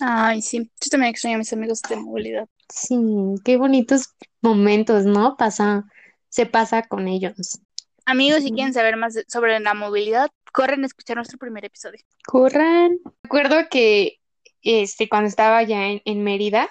[0.00, 0.70] Ay, sí.
[0.80, 2.48] Yo también extraño a mis amigos de movilidad.
[2.68, 2.96] Sí,
[3.44, 5.36] qué bonitos momentos, ¿no?
[5.36, 5.84] Pasa,
[6.28, 7.60] se pasa con ellos.
[8.04, 12.00] Amigos, si quieren saber más de- sobre la movilidad, corren a escuchar nuestro primer episodio.
[12.26, 12.98] Corran.
[13.22, 14.18] Recuerdo que
[14.62, 16.68] este, cuando estaba ya en, en Mérida,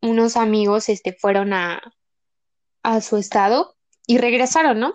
[0.00, 1.80] unos amigos este, fueron a,
[2.82, 3.74] a su estado
[4.06, 4.94] y regresaron, ¿no?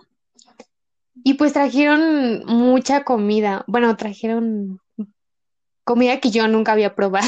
[1.24, 3.64] Y pues trajeron mucha comida.
[3.68, 4.80] Bueno, trajeron
[5.84, 7.28] comida que yo nunca había probado.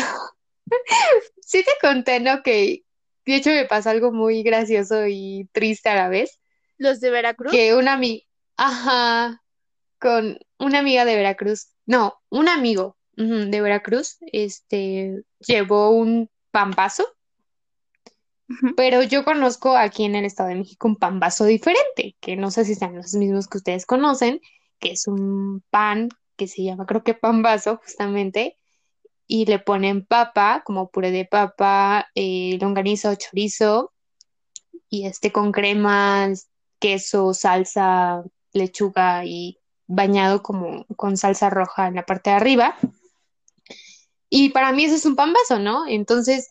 [1.48, 2.42] Sí te conté, ¿no?
[2.42, 2.86] Que
[3.24, 6.40] de hecho me pasó algo muy gracioso y triste a la vez.
[6.80, 7.52] Los de Veracruz.
[7.52, 8.24] Que una amiga,
[8.58, 9.44] ajá,
[10.00, 17.06] con una amiga de Veracruz, no, un amigo de Veracruz, este, llevó un pambazo,
[18.76, 22.66] pero yo conozco aquí en el Estado de México un pambazo diferente, que no sé
[22.66, 24.42] si sean los mismos que ustedes conocen,
[24.80, 28.58] que es un pan que se llama, creo que pambazo, justamente,
[29.28, 33.94] y le ponen papa, como puré de papa, eh, longaniza o chorizo,
[34.90, 38.24] y este con cremas, queso, salsa,
[38.54, 42.76] lechuga y bañado como con salsa roja en la parte de arriba.
[44.30, 45.88] Y para mí eso es un pambazo, ¿no?
[45.88, 46.50] Entonces,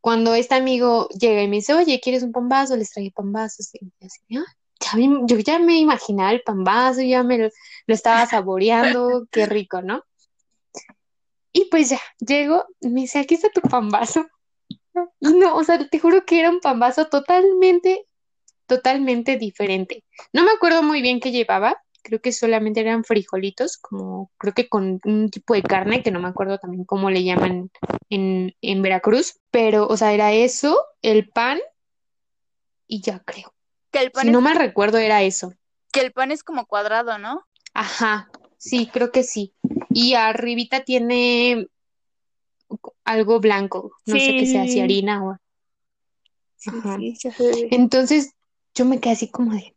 [0.00, 2.76] cuando este amigo llega y me dice, oye, ¿quieres un pambazo?
[2.76, 4.44] Les traje yo así, "Ah,
[4.80, 7.48] ya me- yo ya me imaginaba el pambazo, ya me lo,
[7.86, 10.04] lo estaba saboreando, qué rico, ¿no?
[11.52, 14.26] Y pues ya, llego, me dice, aquí está tu pambazo.
[15.20, 18.06] Y no, o sea, te juro que era un pambazo totalmente,
[18.66, 20.04] totalmente diferente.
[20.32, 24.68] No me acuerdo muy bien qué llevaba, creo que solamente eran frijolitos, como creo que
[24.68, 27.70] con un tipo de carne, que no me acuerdo también cómo le llaman
[28.10, 31.60] en, en Veracruz, pero, o sea, era eso, el pan
[32.86, 33.54] y ya creo.
[33.90, 35.52] Que el pan Si es, no mal recuerdo, era eso.
[35.92, 37.46] que el pan es como cuadrado, ¿no?
[37.74, 39.54] Ajá, sí, creo que sí.
[39.90, 41.68] Y arribita tiene
[43.04, 45.36] algo blanco, no sé qué sea, si harina o...
[46.66, 46.98] Ajá.
[46.98, 47.68] sí.
[47.70, 48.34] Entonces
[48.74, 49.74] yo me quedé así como de...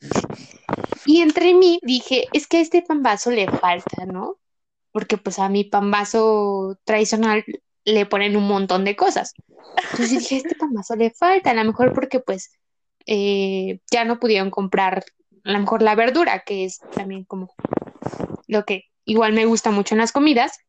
[1.06, 4.38] Y entre mí dije, es que a este pambazo le falta, ¿no?
[4.92, 7.44] Porque pues a mi pambazo tradicional
[7.84, 9.34] le ponen un montón de cosas.
[9.92, 12.52] Entonces dije, a este pambazo le falta, a lo mejor porque pues
[13.06, 15.06] eh, ya no pudieron comprar
[15.46, 17.54] a lo mejor la verdura, que es también como
[18.48, 20.60] lo que igual me gusta mucho en las comidas.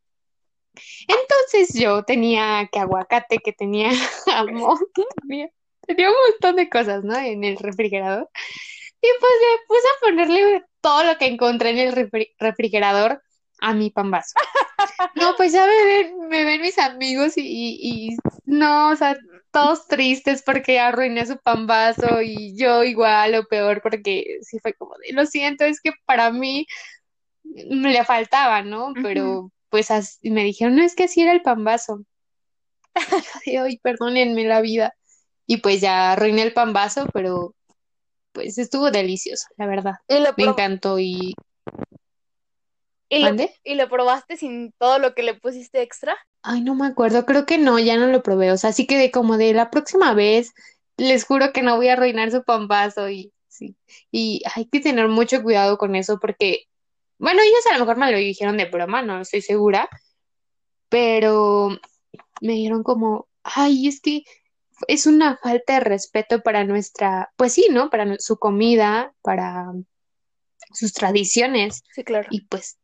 [1.09, 3.91] Entonces yo tenía que aguacate, que tenía
[4.27, 4.79] jamón,
[5.23, 5.51] tenía,
[5.87, 7.17] tenía un montón de cosas, ¿no?
[7.17, 8.29] En el refrigerador.
[9.01, 13.23] Y pues me puse a ponerle todo lo que encontré en el refri- refrigerador
[13.61, 14.35] a mi pambazo.
[15.15, 19.17] No, pues ya me ven, me ven mis amigos y, y, y no, o sea,
[19.51, 24.95] todos tristes porque arruiné su pambazo y yo igual o peor porque sí fue como
[24.99, 26.67] de, lo siento, es que para mí
[27.45, 28.95] me le faltaba, ¿no?
[29.03, 32.05] Pero pues así- me dijeron, no, es que así era el pambazo.
[33.47, 34.95] Ay, perdónenme la vida.
[35.47, 37.55] Y pues ya arruiné el pambazo, pero
[38.33, 39.95] pues estuvo delicioso, la verdad.
[40.09, 41.35] Y Me encantó y
[43.09, 43.55] y lo, ¿Mande?
[43.65, 46.17] y lo probaste sin todo lo que le pusiste extra.
[46.43, 48.53] Ay, no me acuerdo, creo que no, ya no lo probé.
[48.53, 50.53] O sea, sí quedé como de la próxima vez,
[50.97, 53.77] les juro que no voy a arruinar su pambazo y sí.
[54.11, 56.67] Y hay que tener mucho cuidado con eso porque
[57.19, 59.89] bueno, ellos a lo mejor me lo dijeron de broma, no estoy segura,
[60.89, 61.71] pero
[62.41, 64.25] me dijeron como, ay, es que
[64.89, 67.89] es una falta de respeto para nuestra, pues sí, ¿no?
[67.89, 69.73] Para su comida, para
[70.73, 71.83] sus tradiciones.
[71.95, 72.29] Sí, claro.
[72.31, 72.79] Y pues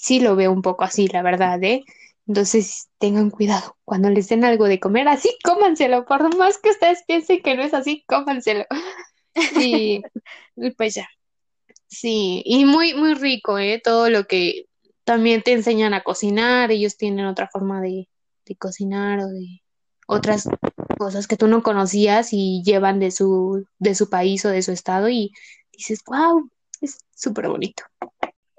[0.00, 1.84] sí lo veo un poco así, la verdad, ¿eh?
[2.26, 3.76] Entonces tengan cuidado.
[3.84, 6.06] Cuando les den algo de comer, así cómanselo.
[6.06, 8.64] Por más que ustedes piensen que no es así, cómanselo.
[9.60, 10.02] Y,
[10.56, 11.08] y pues ya.
[11.86, 13.80] Sí, y muy, muy rico, ¿eh?
[13.82, 14.66] Todo lo que
[15.04, 16.72] también te enseñan a cocinar.
[16.72, 18.08] Ellos tienen otra forma de,
[18.44, 19.62] de cocinar o de
[20.08, 20.48] otras
[20.98, 24.72] cosas que tú no conocías y llevan de su, de su país o de su
[24.72, 25.30] estado y
[25.72, 27.84] dices, wow, es súper bonito.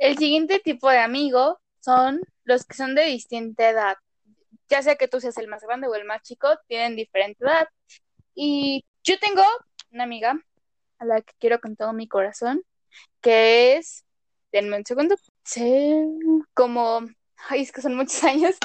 [0.02, 3.98] El siguiente tipo de amigo son los que son de distinta edad.
[4.68, 7.68] Ya sea que tú seas el más grande o el más chico, tienen diferente edad.
[8.34, 9.44] Y yo tengo
[9.92, 10.44] una amiga
[10.98, 12.64] a la que quiero con todo mi corazón,
[13.22, 14.04] que es,
[14.52, 15.94] denme un segundo, sí,
[16.56, 17.02] como,
[17.50, 18.56] ay, es que son muchos años,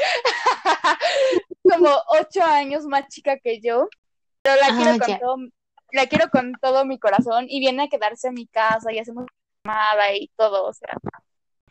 [1.63, 3.91] como ocho años más chica que yo,
[4.41, 5.37] pero la quiero Ah, con todo,
[5.93, 9.27] la quiero con todo mi corazón y viene a quedarse en mi casa y hacemos
[9.63, 10.97] llamada y todo, o sea,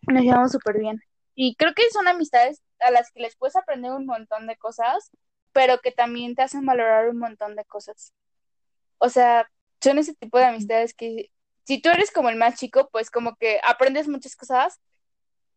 [0.07, 1.01] nos llevamos súper bien.
[1.35, 5.11] Y creo que son amistades a las que les puedes aprender un montón de cosas,
[5.51, 8.13] pero que también te hacen valorar un montón de cosas.
[8.97, 9.49] O sea,
[9.81, 11.31] son ese tipo de amistades que
[11.65, 14.79] si tú eres como el más chico, pues como que aprendes muchas cosas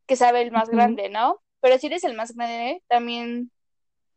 [0.07, 1.41] que sabe el más grande, ¿no?
[1.61, 3.51] Pero si eres el más grande, también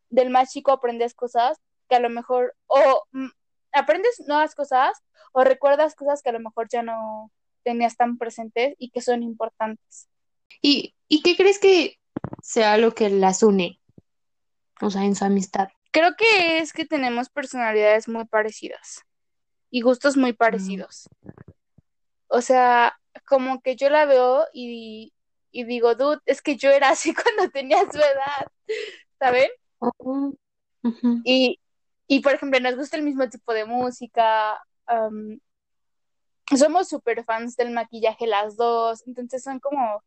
[0.09, 1.57] del más chico aprendes cosas
[1.89, 3.27] que a lo mejor, o mm,
[3.73, 4.97] aprendes nuevas cosas
[5.33, 7.31] o recuerdas cosas que a lo mejor ya no
[7.63, 10.09] tenías tan presentes y que son importantes.
[10.61, 11.99] ¿Y, y qué crees que
[12.41, 13.79] sea lo que las une?
[14.81, 15.69] O sea, en su amistad.
[15.91, 19.03] Creo que es que tenemos personalidades muy parecidas
[19.69, 21.09] y gustos muy parecidos.
[22.27, 22.97] O sea,
[23.27, 25.13] como que yo la veo y,
[25.51, 28.47] y digo, dude, es que yo era así cuando tenía su edad,
[29.19, 29.49] ¿saben?
[29.79, 30.33] Oh.
[31.23, 31.59] Y,
[32.07, 34.59] y por ejemplo, nos gusta el mismo tipo de música,
[36.57, 40.03] somos súper fans del maquillaje las dos, entonces son como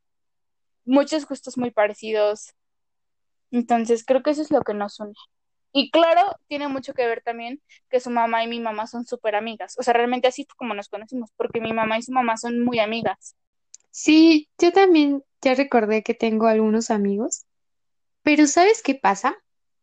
[0.85, 2.55] muchos gustos muy parecidos.
[3.51, 5.15] Entonces creo que eso es lo que nos une.
[5.73, 7.61] Y claro, tiene mucho que ver también
[7.91, 9.75] que su mamá y mi mamá son súper amigas.
[9.79, 12.79] O sea, realmente así como nos conocimos, porque mi mamá y su mamá son muy
[12.79, 13.35] amigas.
[13.91, 17.45] Sí, yo también ya recordé que tengo algunos amigos,
[18.23, 19.37] pero ¿sabes qué pasa?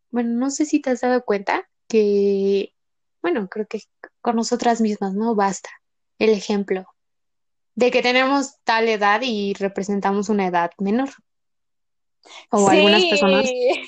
[0.09, 2.73] Bueno, no sé si te has dado cuenta que,
[3.21, 3.81] bueno, creo que
[4.21, 5.35] con nosotras mismas, ¿no?
[5.35, 5.69] Basta
[6.19, 6.85] el ejemplo
[7.75, 11.09] de que tenemos tal edad y representamos una edad menor,
[12.49, 13.87] o algunas personas de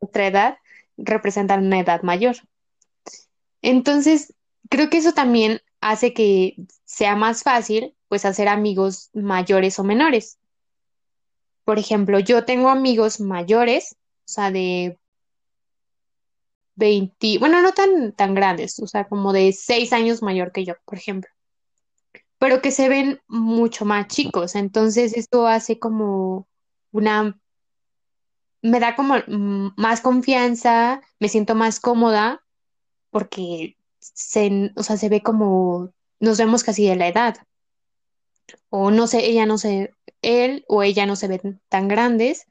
[0.00, 0.58] nuestra edad
[0.96, 2.36] representan una edad mayor.
[3.62, 4.34] Entonces,
[4.68, 10.38] creo que eso también hace que sea más fácil, pues, hacer amigos mayores o menores.
[11.64, 14.98] Por ejemplo, yo tengo amigos mayores, o sea, de
[16.74, 20.74] 20, bueno, no tan, tan grandes, o sea, como de 6 años mayor que yo,
[20.84, 21.30] por ejemplo,
[22.42, 24.56] pero que se ven mucho más chicos.
[24.56, 26.48] Entonces, esto hace como
[26.90, 27.38] una,
[28.62, 32.42] me da como mm, más confianza, me siento más cómoda
[33.10, 37.36] porque se, o sea, se ve como, nos vemos casi de la edad,
[38.70, 42.46] o no sé, ella no se, él o ella no se ven tan grandes.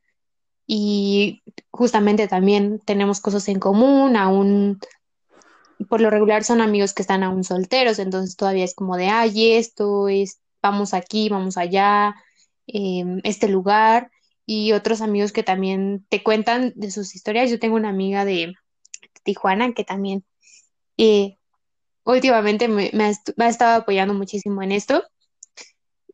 [0.65, 4.79] Y justamente también tenemos cosas en común, aún
[5.89, 9.53] por lo regular son amigos que están aún solteros, entonces todavía es como de, ay,
[9.53, 12.15] esto es, vamos aquí, vamos allá,
[12.67, 14.11] em, este lugar,
[14.45, 17.49] y otros amigos que también te cuentan de sus historias.
[17.49, 18.53] Yo tengo una amiga de
[19.23, 20.25] Tijuana que también
[20.97, 21.37] eh,
[22.03, 22.91] últimamente me,
[23.37, 25.03] ha estado apoyando muchísimo en esto,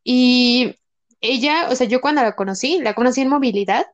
[0.04, 0.76] y
[1.22, 3.88] ella, o sea, yo cuando la conocí, la conocí en movilidad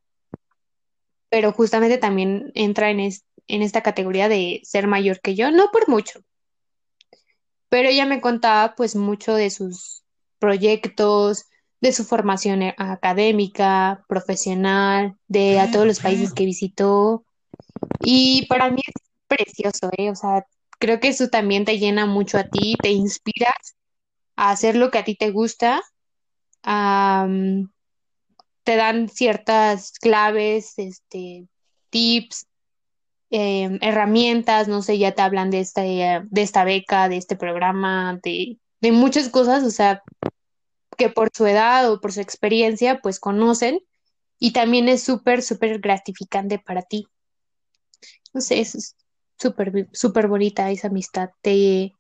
[1.34, 5.70] pero justamente también entra en, es- en esta categoría de ser mayor que yo, no
[5.72, 6.22] por mucho,
[7.70, 10.04] pero ella me contaba pues mucho de sus
[10.40, 11.46] proyectos,
[11.82, 17.26] de su formación eh, académica, profesional, de a todos los países que visitó
[18.00, 20.12] y para mí es precioso, ¿eh?
[20.12, 20.46] O sea,
[20.80, 23.76] creo que eso también te llena mucho a ti, te inspiras
[24.36, 25.82] a hacer lo que a ti te gusta,
[26.64, 27.66] mm,
[28.64, 31.48] te dan ciertas claves, este,
[31.90, 32.46] tips
[33.36, 38.20] eh, herramientas, no sé, ya te hablan de esta, de esta beca, de este programa,
[38.22, 40.04] de, de muchas cosas, o sea,
[41.00, 43.80] que por su edad o por su experiencia, pues conocen
[44.38, 47.08] y también es súper, súper gratificante para ti.
[48.34, 48.96] No sé, es
[49.40, 51.96] súper, súper bonita esa amistad, te,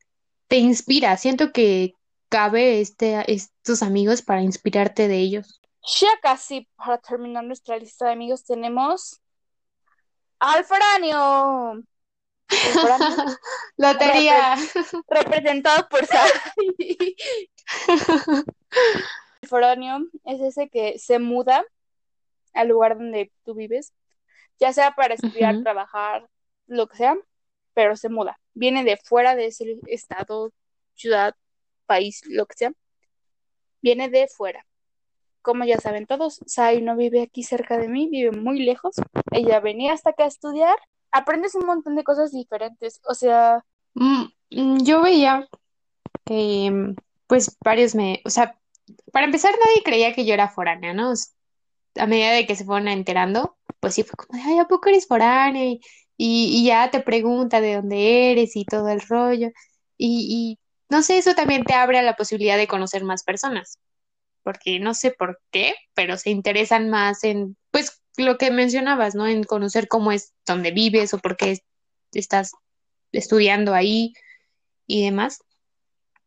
[0.47, 1.95] te inspira, siento que
[2.29, 5.59] cabe este, estos amigos para inspirarte de ellos.
[5.99, 9.22] Ya casi para terminar nuestra lista de amigos tenemos
[10.39, 11.83] al foráneo.
[12.49, 13.07] El foráneo
[13.77, 14.55] Lotería.
[15.07, 16.29] representado por Sai.
[19.41, 19.49] El
[20.25, 21.65] es ese que se muda
[22.53, 23.93] al lugar donde tú vives,
[24.59, 26.29] ya sea para estudiar, trabajar,
[26.67, 27.17] lo que sea,
[27.73, 28.39] pero se muda.
[28.53, 30.51] Viene de fuera de ese estado,
[30.93, 31.35] ciudad,
[31.85, 32.71] país, lo que sea.
[33.81, 34.65] Viene de fuera.
[35.43, 38.95] Como ya saben todos, Sai no vive aquí cerca de mí, vive muy lejos.
[39.31, 40.77] Ella venía hasta acá a estudiar.
[41.11, 43.01] Aprendes un montón de cosas diferentes.
[43.07, 43.65] O sea,
[43.95, 45.47] Mm, mm, yo veía
[46.25, 46.95] que, mm,
[47.27, 48.59] pues, varios me, o sea,
[49.13, 51.13] para empezar, nadie creía que yo era foránea, ¿no?
[51.97, 55.07] A medida de que se fueron enterando, pues sí fue como ay, ¿a poco eres
[55.07, 55.65] foránea?
[55.65, 55.81] Y,
[56.17, 59.49] y, y ya te pregunta de dónde eres y todo el rollo.
[59.97, 63.79] Y, y no sé, eso también te abre a la posibilidad de conocer más personas,
[64.43, 69.27] porque no sé por qué, pero se interesan más en, pues, lo que mencionabas, ¿no?
[69.27, 71.59] En conocer cómo es donde vives o por qué
[72.11, 72.51] estás
[73.11, 74.13] estudiando ahí
[74.85, 75.43] y demás.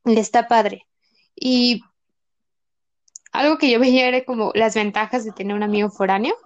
[0.05, 0.87] Está padre.
[1.35, 1.83] Y
[3.33, 6.37] algo que yo veía era como las ventajas de tener un amigo foráneo.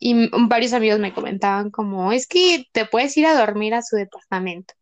[0.00, 3.96] Y varios amigos me comentaban como, es que te puedes ir a dormir a su
[3.96, 4.74] departamento.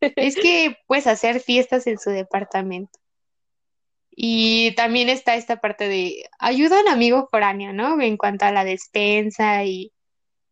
[0.00, 2.98] Es que puedes hacer fiestas en su departamento.
[4.20, 8.00] Y también está esta parte de ayuda a un amigo foráneo, ¿no?
[8.00, 9.92] En cuanto a la despensa y,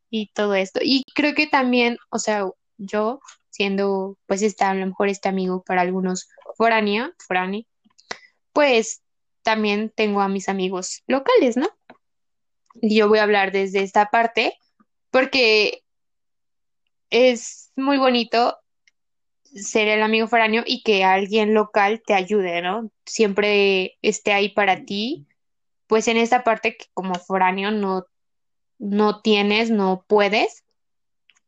[0.09, 0.79] y todo esto.
[0.85, 2.45] Y creo que también, o sea,
[2.79, 3.19] yo
[3.51, 7.65] siendo pues esta, a lo mejor este amigo para algunos foráneo, foráneo,
[8.53, 9.03] pues
[9.43, 11.69] también tengo a mis amigos locales, ¿no?
[12.81, 14.57] Y yo voy a hablar desde esta parte
[15.11, 15.83] porque
[17.11, 18.59] es muy bonito
[19.57, 22.91] ser el amigo foráneo y que alguien local te ayude, ¿no?
[23.05, 25.27] Siempre esté ahí para ti,
[25.87, 28.07] pues en esta parte que como foráneo no,
[28.79, 30.65] no tienes, no puedes.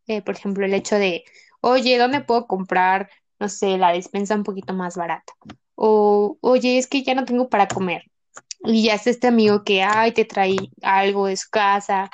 [0.06, 1.24] Eh, por ejemplo, el hecho de,
[1.60, 5.32] oye, ¿dónde puedo comprar, no sé, la despensa un poquito más barata?
[5.74, 8.04] O, oye, es que ya no tengo para comer.
[8.64, 12.10] Y ya está este amigo que, ay, te trae algo de su casa.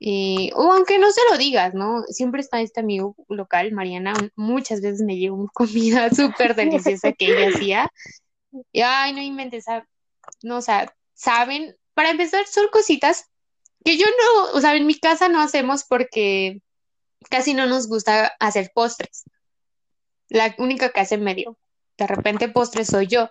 [0.00, 2.02] Eh, o aunque no se lo digas, ¿no?
[2.08, 7.48] Siempre está este amigo local, Mariana, muchas veces me lleva comida súper deliciosa que ella
[7.54, 7.92] hacía.
[8.72, 9.64] Y, ay, no inventes,
[10.42, 10.62] no, o
[11.14, 13.26] saben, para empezar, son cositas
[13.84, 16.60] que yo no, o sea, en mi casa no hacemos porque
[17.30, 19.24] casi no nos gusta hacer postres.
[20.28, 21.58] La única que hace medio,
[21.98, 23.28] de repente postres soy yo.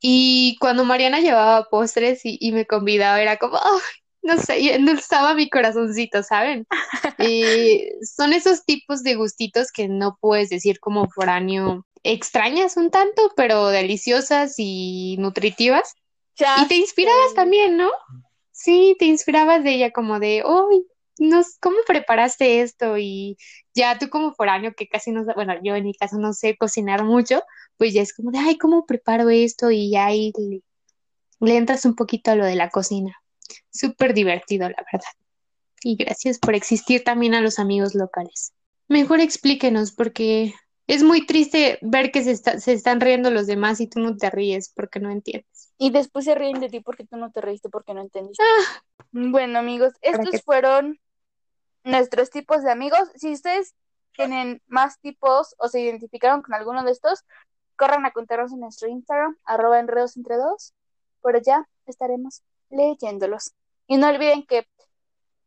[0.00, 3.80] Y cuando Mariana llevaba postres y, me convidaba, era como, "Ay",
[4.26, 6.66] no sé, y endulzaba mi corazoncito, ¿saben?
[7.18, 13.32] Y son esos tipos de gustitos que no puedes decir como foráneo, extrañas un tanto,
[13.36, 15.94] pero deliciosas y nutritivas.
[16.38, 17.90] ya Y te inspirabas también, ¿no?
[18.52, 20.86] Sí, te inspirabas de ella como de, uy,
[21.18, 22.96] no, s- ¿cómo preparaste esto?
[22.98, 23.36] Y
[23.74, 27.04] ya tú como foráneo, que casi no, bueno, yo en mi caso no sé cocinar
[27.04, 27.42] mucho,
[27.76, 29.70] pues ya es como de, ay, ¿cómo preparo esto?
[29.70, 30.62] Y ya ahí le,
[31.40, 33.14] le entras un poquito a lo de la cocina.
[33.70, 35.08] Súper divertido, la verdad.
[35.82, 38.52] Y gracias por existir también a los amigos locales.
[38.88, 40.54] Mejor explíquenos, porque
[40.86, 44.16] es muy triste ver que se está- se están riendo los demás y tú no
[44.16, 45.72] te ríes porque no entiendes.
[45.78, 48.42] Y después se ríen de ti porque tú no te reíste porque no entendiste.
[48.42, 48.82] Ah.
[49.12, 50.98] Bueno, amigos, estos que- fueron
[51.84, 53.10] nuestros tipos de amigos.
[53.16, 53.74] Si ustedes
[54.16, 57.24] tienen más tipos o se identificaron con alguno de estos,
[57.76, 60.72] corran a contarnos en nuestro Instagram, arroba enredos entre dos.
[61.20, 63.52] Por allá estaremos leyéndolos.
[63.86, 64.66] Y no olviden que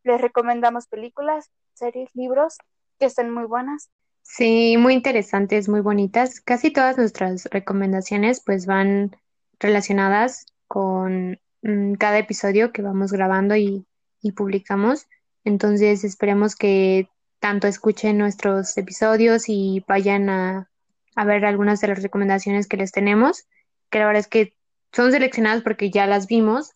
[0.04, 2.56] les recomendamos películas, series, libros
[2.98, 3.90] que están muy buenas.
[4.22, 6.40] Sí, muy interesantes, muy bonitas.
[6.40, 9.16] Casi todas nuestras recomendaciones pues van
[9.58, 13.86] relacionadas con mm, cada episodio que vamos grabando y,
[14.22, 15.06] y publicamos.
[15.44, 17.08] Entonces esperemos que
[17.40, 20.70] tanto escuchen nuestros episodios y vayan a,
[21.16, 23.46] a ver algunas de las recomendaciones que les tenemos,
[23.90, 24.54] que la verdad es que
[24.92, 26.72] son seleccionadas porque ya las vimos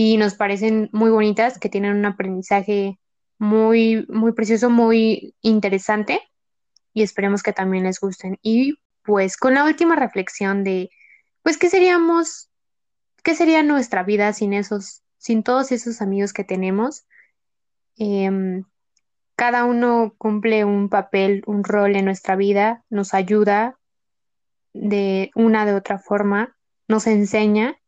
[0.00, 3.00] y nos parecen muy bonitas, que tienen un aprendizaje
[3.36, 6.20] muy, muy precioso, muy interesante
[6.94, 8.38] y esperemos que también les gusten.
[8.40, 10.90] Y pues con la última reflexión de,
[11.42, 12.48] pues, ¿qué seríamos,
[13.24, 17.04] qué sería nuestra vida sin esos, sin todos esos amigos que tenemos?
[17.96, 18.62] Em,
[19.34, 23.80] cada uno cumple un papel, un rol en nuestra vida, nos ayuda
[24.74, 27.80] de una de otra forma, nos enseña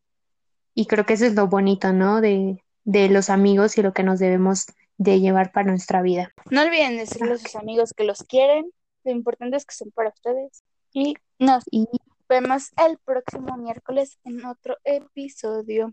[0.80, 2.22] y creo que eso es lo bonito, ¿no?
[2.22, 4.64] De, de los amigos y lo que nos debemos
[4.96, 6.32] de llevar para nuestra vida.
[6.50, 8.72] No olviden decirle a sus amigos que los quieren.
[9.04, 10.64] Lo importante es que son para ustedes.
[10.94, 11.86] Y nos Y
[12.30, 15.92] vemos el próximo miércoles en otro episodio.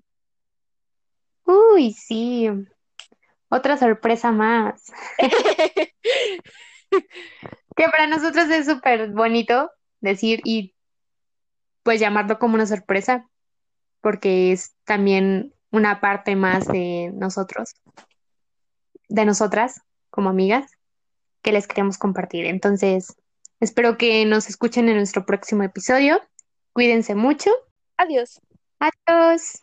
[1.43, 2.49] Uy, sí.
[3.49, 4.85] Otra sorpresa más.
[7.75, 9.69] Que para nosotros es súper bonito
[9.99, 10.73] decir y
[11.83, 13.29] pues llamarlo como una sorpresa,
[14.01, 17.75] porque es también una parte más de nosotros,
[19.09, 20.71] de nosotras como amigas,
[21.41, 22.45] que les queremos compartir.
[22.45, 23.15] Entonces,
[23.59, 26.19] espero que nos escuchen en nuestro próximo episodio.
[26.73, 27.51] Cuídense mucho.
[27.97, 28.39] Adiós.
[28.79, 29.61] Adiós.